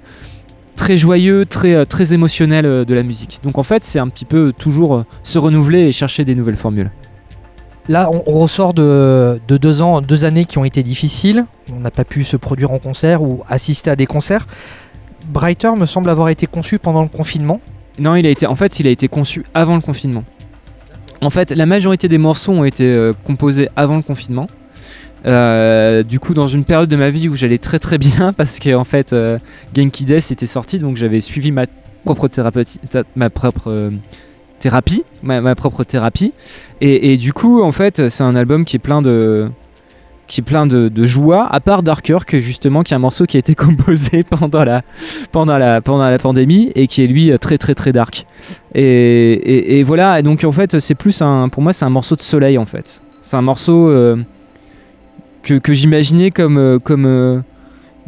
très 0.77 0.97
joyeux, 0.97 1.44
très, 1.44 2.12
émotionnel 2.12 2.85
de 2.85 2.94
la 2.94 3.02
musique. 3.02 3.40
Donc 3.43 3.59
en 3.59 3.65
fait, 3.65 3.85
c'est 3.85 3.98
un 3.98 4.09
petit 4.09 4.24
peu 4.24 4.52
toujours 4.56 5.05
se 5.23 5.39
renouveler 5.39 5.89
et 5.89 5.93
chercher 5.93 6.24
des 6.24 6.35
nouvelles 6.35 6.56
formules. 6.56 6.90
Là, 7.89 8.10
on, 8.12 8.39
ressort 8.39 8.74
de, 8.74 9.40
de 9.48 9.56
deux 9.56 10.24
années 10.24 10.44
qui 10.44 10.59
ont 10.59 10.65
été 10.65 10.82
difficiles. 10.82 11.47
On 11.74 11.81
n'a 11.81 11.90
pas 11.90 12.05
pu 12.05 12.23
se 12.23 12.36
produire 12.36 12.70
en 12.70 12.78
concert 12.78 13.23
ou 13.23 13.43
assister 13.48 13.90
à 13.90 13.97
des 13.97 14.05
concerts. 14.06 14.47
Brighter 15.27 15.70
me 15.77 15.86
semble 15.86 16.10
avoir 16.10 16.28
été 16.28 16.47
conçu 16.47 16.78
pendant 16.78 17.02
le 17.02 17.09
confinement. 17.09 17.60
Non, 17.98 18.15
il 18.15 18.27
a 18.27 18.31
été, 18.31 18.47
en 18.47 18.56
fait, 18.56 18.78
il 18.78 18.86
a 18.86 18.90
été 18.90 19.09
conçu 19.09 19.43
avant 19.55 19.74
le 19.74 19.81
confinement. 19.81 20.24
En 21.23 21.31
fait, 21.31 21.51
la 21.51 21.66
majorité 21.66 22.09
des 22.09 22.19
morceaux 22.19 22.52
ont 22.52 22.65
été 22.65 22.85
euh, 22.85 23.12
composés 23.24 23.69
avant 23.74 23.97
le 23.97 24.02
confinement. 24.02 24.48
Euh, 25.27 26.02
du 26.02 26.20
coup, 26.20 26.32
dans 26.35 26.47
une 26.47 26.65
période 26.65 26.89
de 26.89 26.97
ma 26.97 27.10
vie 27.10 27.28
où 27.28 27.35
j'allais 27.35 27.59
très 27.59 27.78
très 27.78 27.98
bien, 27.98 28.32
parce 28.36 28.59
que 28.59 28.74
en 28.74 28.85
fait, 28.85 29.12
euh, 29.12 29.39
Genki 29.74 30.05
Death 30.05 30.31
était 30.31 30.47
sorti, 30.47 30.78
donc 30.78 30.97
j'avais 30.97 31.20
suivi 31.20 31.51
ma 31.52 31.65
propre 32.05 32.28
thérapeuti- 32.28 32.78
ta- 32.89 33.02
ma 33.16 33.31
propre 33.31 33.69
euh, 33.70 33.90
thérapie, 34.59 35.05
ma, 35.22 35.55
propre 35.55 35.85
thérapie. 35.85 36.32
Et, 36.80 37.16
du 37.16 37.32
coup, 37.32 37.62
en 37.62 37.72
fait, 37.72 38.09
c'est 38.09 38.22
un 38.24 38.36
album 38.36 38.64
qui 38.64 38.76
est 38.76 38.80
plein 38.80 39.02
de 39.02 39.48
qui 40.26 40.43
est 40.43 40.44
plein 40.44 40.66
de, 40.66 40.90
joie, 41.05 41.47
à 41.47 41.59
part 41.59 41.82
Darker, 41.82 42.18
que 42.26 42.39
justement, 42.39 42.82
qui 42.82 42.93
est 42.93 42.97
un 42.97 43.01
morceau 43.01 43.24
qui 43.24 43.39
a 43.39 43.40
été 43.40 43.55
composé 43.66 44.24
pendant 44.24 44.62
la, 44.62 44.82
pendant 45.32 45.56
la, 45.56 45.80
pendant 45.80 46.06
la 46.10 46.18
pandémie 46.18 46.70
et 46.74 46.86
qui 46.86 47.02
est 47.02 47.06
lui 47.06 47.32
très 47.40 47.56
très 47.56 47.74
très 47.74 47.93
dark. 47.93 48.26
Et, 48.74 48.82
et- 48.82 49.78
et 49.78 49.82
voilà, 49.85 50.20
donc 50.20 50.44
en 50.44 50.52
fait, 50.52 50.80
c'est 50.80 50.94
plus 50.94 51.22
un, 51.22 51.48
pour 51.48 51.62
moi, 51.62 51.72
c'est 51.72 51.86
un 51.86 51.90
morceau 51.90 52.14
de 52.14 52.20
soleil 52.20 52.59
en 52.59 52.66
fait. 52.66 53.01
C'est 53.22 53.36
un 53.39 53.43
morceau 53.43 53.89
euh, 53.89 54.16
que, 55.43 55.55
que 55.55 55.72
j'imaginais 55.72 56.30
comme, 56.30 56.59
euh, 56.59 56.78
comme 56.78 57.06
euh, 57.06 57.40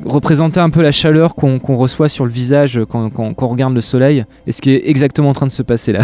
représenter 0.05 0.61
un 0.61 0.69
peu 0.71 0.83
la 0.83 0.93
chaleur 0.93 1.35
qu'on 1.35 1.59
qu'on 1.59 1.77
reçoit 1.77 2.11
sur 2.11 2.27
le 2.27 2.31
visage 2.31 2.81
quand- 2.91 3.09
quand 3.11 3.35
on 3.39 3.49
regarde 3.49 3.73
le 3.75 3.81
soleil, 3.81 4.25
et 4.47 4.53
ce 4.53 4.61
qui 4.61 4.73
est 4.73 4.83
exactement 4.91 5.31
en 5.31 5.35
train 5.35 5.47
de 5.47 5.53
se 5.53 5.63
passer 5.63 5.93
là. 5.93 6.01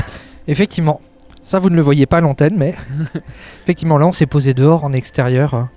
Effectivement. 0.48 1.00
Ça, 1.42 1.58
vous 1.60 1.70
ne 1.70 1.76
le 1.76 1.82
voyez 1.82 2.06
pas 2.06 2.18
à 2.18 2.20
l'antenne, 2.20 2.54
mais 2.56 2.74
effectivement, 3.64 3.98
là, 3.98 4.06
on 4.06 4.12
s'est 4.12 4.26
posé 4.26 4.52
dehors, 4.54 4.84
en 4.84 4.92
extérieur, 4.92 5.68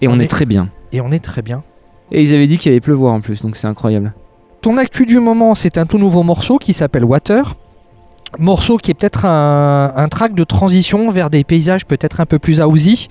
Et 0.00 0.08
on, 0.08 0.12
On 0.12 0.20
est 0.20 0.24
est- 0.24 0.28
très 0.28 0.46
bien. 0.46 0.68
et 0.92 1.00
on 1.00 1.12
est 1.12 1.24
très 1.24 1.42
bien. 1.42 1.62
Et 2.12 2.22
ils 2.22 2.34
avaient 2.34 2.46
dit 2.46 2.58
qu'il 2.58 2.70
allait 2.72 2.80
pleuvoir 2.80 3.12
en 3.14 3.20
plus, 3.20 3.42
donc 3.42 3.56
c'est 3.56 3.66
incroyable. 3.66 4.12
Ton 4.62 4.76
actu 4.78 5.06
du 5.06 5.20
moment, 5.20 5.54
c'est 5.54 5.78
un 5.78 5.86
tout 5.86 5.98
nouveau 5.98 6.22
morceau 6.22 6.58
qui 6.58 6.72
s'appelle 6.72 7.04
Water. 7.04 7.56
Morceau 8.38 8.76
qui 8.78 8.90
est 8.90 8.94
peut-être 8.94 9.24
un, 9.24 9.92
un 9.94 10.08
track 10.08 10.34
de 10.34 10.44
transition 10.44 11.10
vers 11.10 11.30
des 11.30 11.44
paysages 11.44 11.86
peut-être 11.86 12.20
un 12.20 12.26
peu 12.26 12.38
plus 12.38 12.60
housey. 12.60 13.06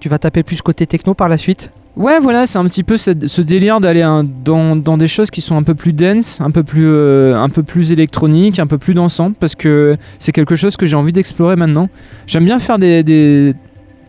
Tu 0.00 0.08
vas 0.08 0.18
taper 0.18 0.42
plus 0.44 0.62
côté 0.62 0.86
techno 0.86 1.14
par 1.14 1.28
la 1.28 1.38
suite? 1.38 1.72
Ouais, 1.96 2.20
voilà, 2.20 2.46
c'est 2.46 2.58
un 2.58 2.64
petit 2.66 2.82
peu 2.84 2.98
ce 2.98 3.40
délire 3.40 3.80
d'aller 3.80 4.02
dans, 4.44 4.76
dans 4.76 4.98
des 4.98 5.08
choses 5.08 5.30
qui 5.30 5.40
sont 5.40 5.56
un 5.56 5.62
peu 5.62 5.74
plus 5.74 5.94
dense, 5.94 6.42
un 6.42 6.50
peu 6.50 6.62
plus, 6.62 6.86
euh, 6.86 7.34
un 7.40 7.48
peu 7.48 7.62
plus 7.62 7.90
électroniques, 7.90 8.58
un 8.58 8.66
peu 8.66 8.76
plus 8.76 8.92
dansantes, 8.92 9.34
parce 9.40 9.54
que 9.54 9.96
c'est 10.18 10.32
quelque 10.32 10.56
chose 10.56 10.76
que 10.76 10.84
j'ai 10.84 10.94
envie 10.96 11.14
d'explorer 11.14 11.56
maintenant. 11.56 11.88
J'aime 12.26 12.44
bien 12.44 12.58
faire 12.58 12.78
des, 12.78 13.02
des- 13.02 13.54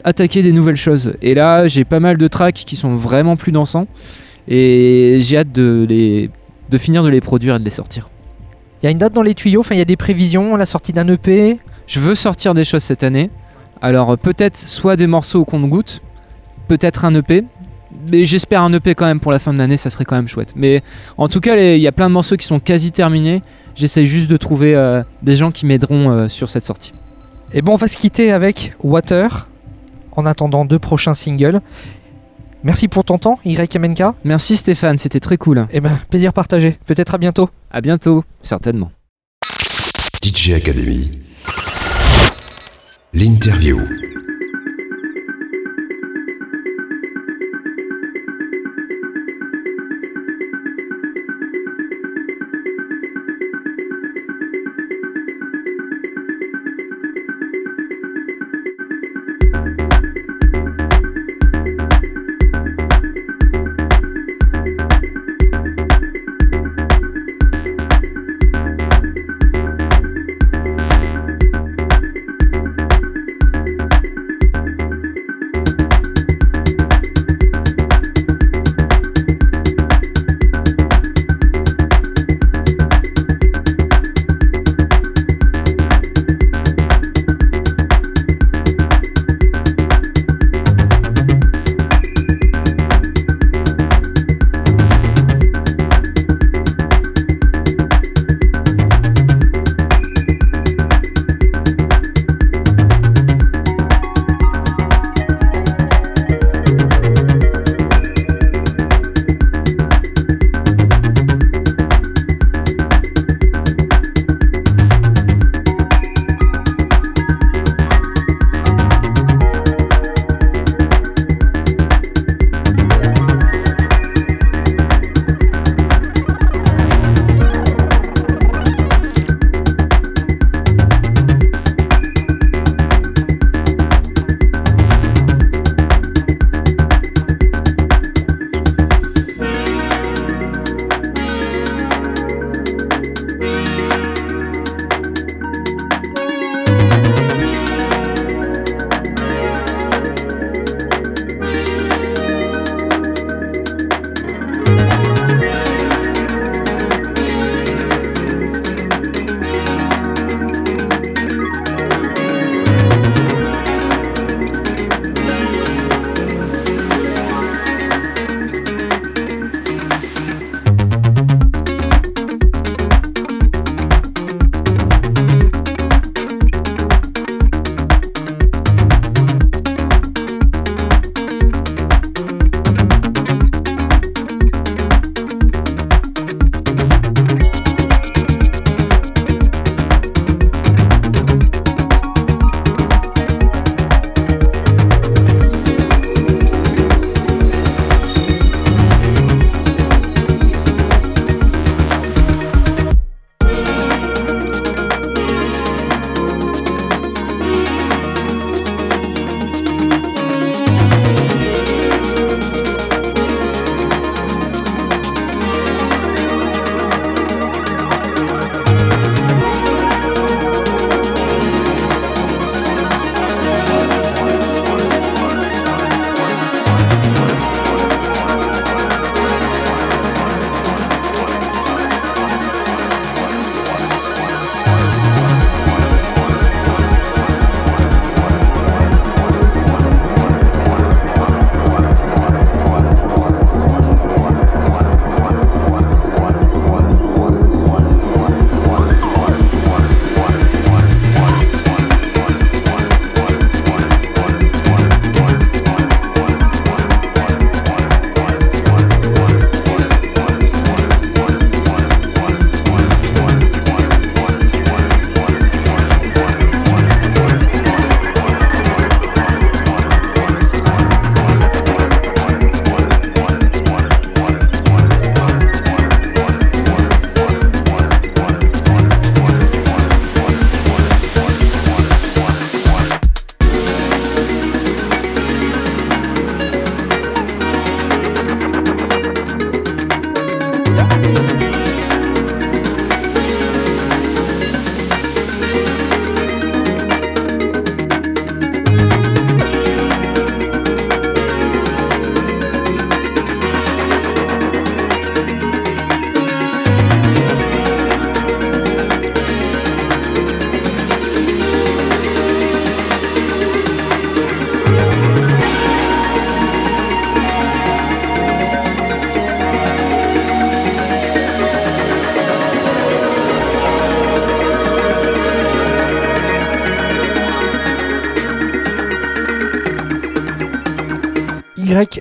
attaquer 0.04 0.42
des 0.42 0.52
nouvelles 0.52 0.76
choses. 0.76 1.14
Et 1.22 1.34
là, 1.34 1.68
j'ai 1.68 1.86
pas 1.86 2.02
mal 2.02 2.18
de 2.18 2.28
tracks 2.28 2.56
qui 2.56 2.76
sont 2.76 2.94
vraiment 2.96 3.38
plus 3.38 3.54
dansants, 3.54 3.88
et 4.50 5.20
j'ai 5.22 5.38
hâte 5.38 5.54
de 5.54 5.86
les, 5.88 6.30
de 6.70 6.78
finir 6.78 7.04
de 7.04 7.10
les 7.10 7.22
produire 7.22 7.56
et 7.56 7.60
de 7.60 7.64
les 7.64 7.70
sortir. 7.70 8.10
Il 8.84 8.86
y 8.86 8.90
a 8.90 8.92
une 8.92 8.98
date 8.98 9.14
dans 9.14 9.24
les 9.24 9.34
tuyaux, 9.34 9.62
enfin 9.62 9.76
il 9.76 9.80
y 9.80 9.82
a 9.82 9.86
des 9.86 9.96
prévisions, 9.98 10.58
la 10.58 10.66
sortie 10.66 10.92
d'un 10.92 11.08
EP. 11.08 11.58
Je 11.88 12.00
veux 12.02 12.16
sortir 12.16 12.54
des 12.54 12.66
choses 12.66 12.84
cette 12.84 13.04
année. 13.04 13.30
Alors 13.82 14.18
peut-être 14.18 14.58
soit 14.58 14.98
des 14.98 15.08
morceaux 15.08 15.40
au 15.42 15.46
compte-goutte, 15.46 16.02
peut-être 16.68 17.06
un 17.06 17.16
EP. 17.16 17.44
Mais 18.10 18.26
j'espère 18.26 18.62
un 18.62 18.74
EP 18.74 18.96
quand 18.96 19.06
même 19.06 19.20
pour 19.20 19.32
la 19.32 19.40
fin 19.40 19.54
de 19.54 19.58
l'année, 19.58 19.78
ça 19.78 19.90
serait 19.90 20.06
quand 20.06 20.16
même 20.16 20.28
chouette. 20.28 20.54
Mais 20.56 20.82
en 21.18 21.28
tout 21.28 21.40
cas, 21.40 21.58
il 21.58 21.82
y 21.82 21.88
a 21.88 21.92
plein 21.92 22.08
de 22.08 22.14
morceaux 22.14 22.38
qui 22.38 22.46
sont 22.46 22.60
quasi 22.60 22.92
terminés. 22.92 23.42
J'essaie 23.76 24.06
juste 24.06 24.30
de 24.30 24.38
trouver 24.38 24.76
euh, 24.76 25.04
des 25.22 25.36
gens 25.36 25.52
qui 25.52 25.66
m'aideront 25.66 26.10
euh, 26.10 26.28
sur 26.28 26.50
cette 26.50 26.66
sortie. 26.66 26.94
Et 27.54 27.62
bon, 27.62 27.74
on 27.74 27.78
va 27.78 27.88
se 27.88 27.98
quitter 27.98 28.32
avec 28.32 28.74
Water 28.84 29.48
en 30.14 30.26
attendant 30.26 30.66
deux 30.66 30.80
prochains 30.80 31.14
singles. 31.14 31.62
Merci 32.64 32.88
pour 32.88 33.04
ton 33.04 33.18
temps, 33.18 33.40
Y 33.46 33.70
Kamenka. 33.70 34.16
Merci 34.24 34.58
Stéphane, 34.58 34.98
c'était 34.98 35.20
très 35.20 35.38
cool. 35.38 35.68
Et 35.72 35.80
ben, 35.80 36.00
plaisir 36.10 36.34
partagé. 36.34 36.78
Peut-être 36.86 37.14
à 37.14 37.18
bientôt. 37.18 37.50
À 37.72 37.82
bientôt, 37.82 38.24
certainement. 38.42 38.92
DJ 40.24 40.54
Academy. 40.54 41.12
L'interview. 43.14 43.80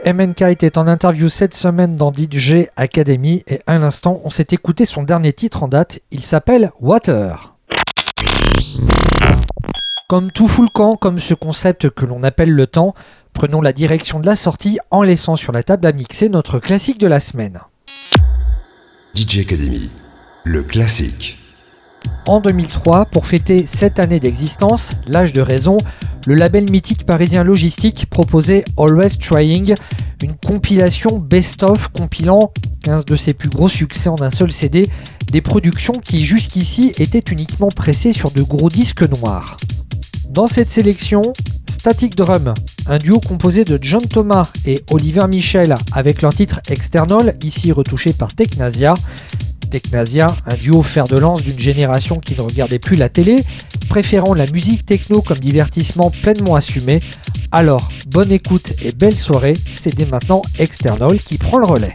YMNK 0.07 0.43
était 0.43 0.79
en 0.79 0.87
interview 0.87 1.29
cette 1.29 1.53
semaine 1.53 1.97
dans 1.97 2.13
DJ 2.13 2.69
Academy 2.77 3.43
et 3.49 3.61
à 3.67 3.77
l'instant 3.77 4.21
on 4.23 4.31
s'est 4.31 4.47
écouté 4.53 4.87
son 4.87 5.03
dernier 5.03 5.33
titre 5.33 5.65
en 5.65 5.69
date, 5.69 5.99
il 6.13 6.23
s'appelle 6.23 6.71
Water. 6.81 7.57
Comme 10.09 10.31
tout 10.31 10.47
fout 10.47 10.71
camp, 10.73 10.95
comme 10.95 11.19
ce 11.19 11.35
concept 11.35 11.91
que 11.91 12.07
l'on 12.07 12.23
appelle 12.23 12.53
le 12.53 12.69
temps, 12.69 12.95
prenons 13.33 13.61
la 13.61 13.73
direction 13.73 14.21
de 14.21 14.27
la 14.27 14.37
sortie 14.37 14.79
en 14.93 15.03
laissant 15.03 15.35
sur 15.35 15.51
la 15.51 15.65
table 15.65 15.85
à 15.89 15.93
mixer 15.93 16.29
notre 16.29 16.61
classique 16.61 16.99
de 16.99 17.09
la 17.09 17.19
semaine. 17.19 17.59
DJ 19.17 19.41
Academy, 19.41 19.91
le 20.45 20.63
classique. 20.63 21.46
En 22.27 22.41
2003, 22.41 23.07
pour 23.07 23.27
fêter 23.27 23.67
cette 23.67 23.99
année 23.99 24.21
d'existence, 24.21 24.93
l'âge 25.07 25.33
de 25.33 25.41
raison, 25.41 25.79
le 26.27 26.35
label 26.35 26.71
mythique 26.71 27.07
parisien 27.07 27.45
Logistique 27.45 28.07
proposait 28.11 28.65
Always 28.77 29.17
Trying, 29.19 29.75
une 30.23 30.35
compilation 30.35 31.19
best-of 31.19 31.89
compilant 31.89 32.53
15 32.83 33.05
de 33.05 33.17
ses 33.17 33.35
plus 33.35 33.49
gros 33.49 33.69
succès 33.69 34.09
en 34.09 34.21
un 34.21 34.31
seul 34.31 34.51
CD, 34.51 34.89
des 35.31 35.41
productions 35.41 35.93
qui 35.93 36.25
jusqu'ici 36.25 36.93
étaient 36.99 37.33
uniquement 37.33 37.69
pressées 37.69 38.13
sur 38.13 38.31
de 38.31 38.43
gros 38.43 38.71
disques 38.71 39.09
noirs. 39.09 39.57
Dans 40.29 40.47
cette 40.47 40.71
sélection, 40.71 41.23
Static 41.69 42.17
Drum, 42.17 42.55
un 42.87 42.99
duo 42.99 43.21
composé 43.21 43.65
de 43.65 43.79
John 43.81 44.07
Thomas 44.07 44.51
et 44.67 44.83
Oliver 44.91 45.27
Michel 45.29 45.77
avec 45.93 46.23
leur 46.23 46.35
titre 46.35 46.61
External, 46.69 47.37
ici 47.43 47.73
retouché 47.73 48.13
par 48.13 48.35
Technasia, 48.35 48.95
Technasia, 49.71 50.37
un 50.47 50.55
duo 50.55 50.83
fer 50.83 51.07
de 51.09 51.17
lance 51.17 51.43
d'une 51.43 51.59
génération 51.59 52.19
qui 52.19 52.35
ne 52.35 52.41
regardait 52.41 52.79
plus 52.79 52.97
la 52.97 53.09
télé, 53.09 53.45
préférant 53.89 54.35
la 54.35 54.47
musique 54.47 54.87
techno 54.87 55.21
comme 55.23 55.39
divertissement 55.39 56.11
pleinement 56.11 56.55
assumé. 56.55 57.01
Alors, 57.53 57.91
bonne 58.09 58.33
écoute 58.33 58.73
et 58.83 58.93
belle 58.93 59.17
soirée, 59.17 59.57
c'est 59.73 59.95
dès 59.95 60.07
maintenant 60.07 60.43
External 60.59 61.19
qui 61.19 61.39
prend 61.39 61.59
le 61.59 61.67
relais. 61.67 61.95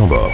Animé 0.00 0.27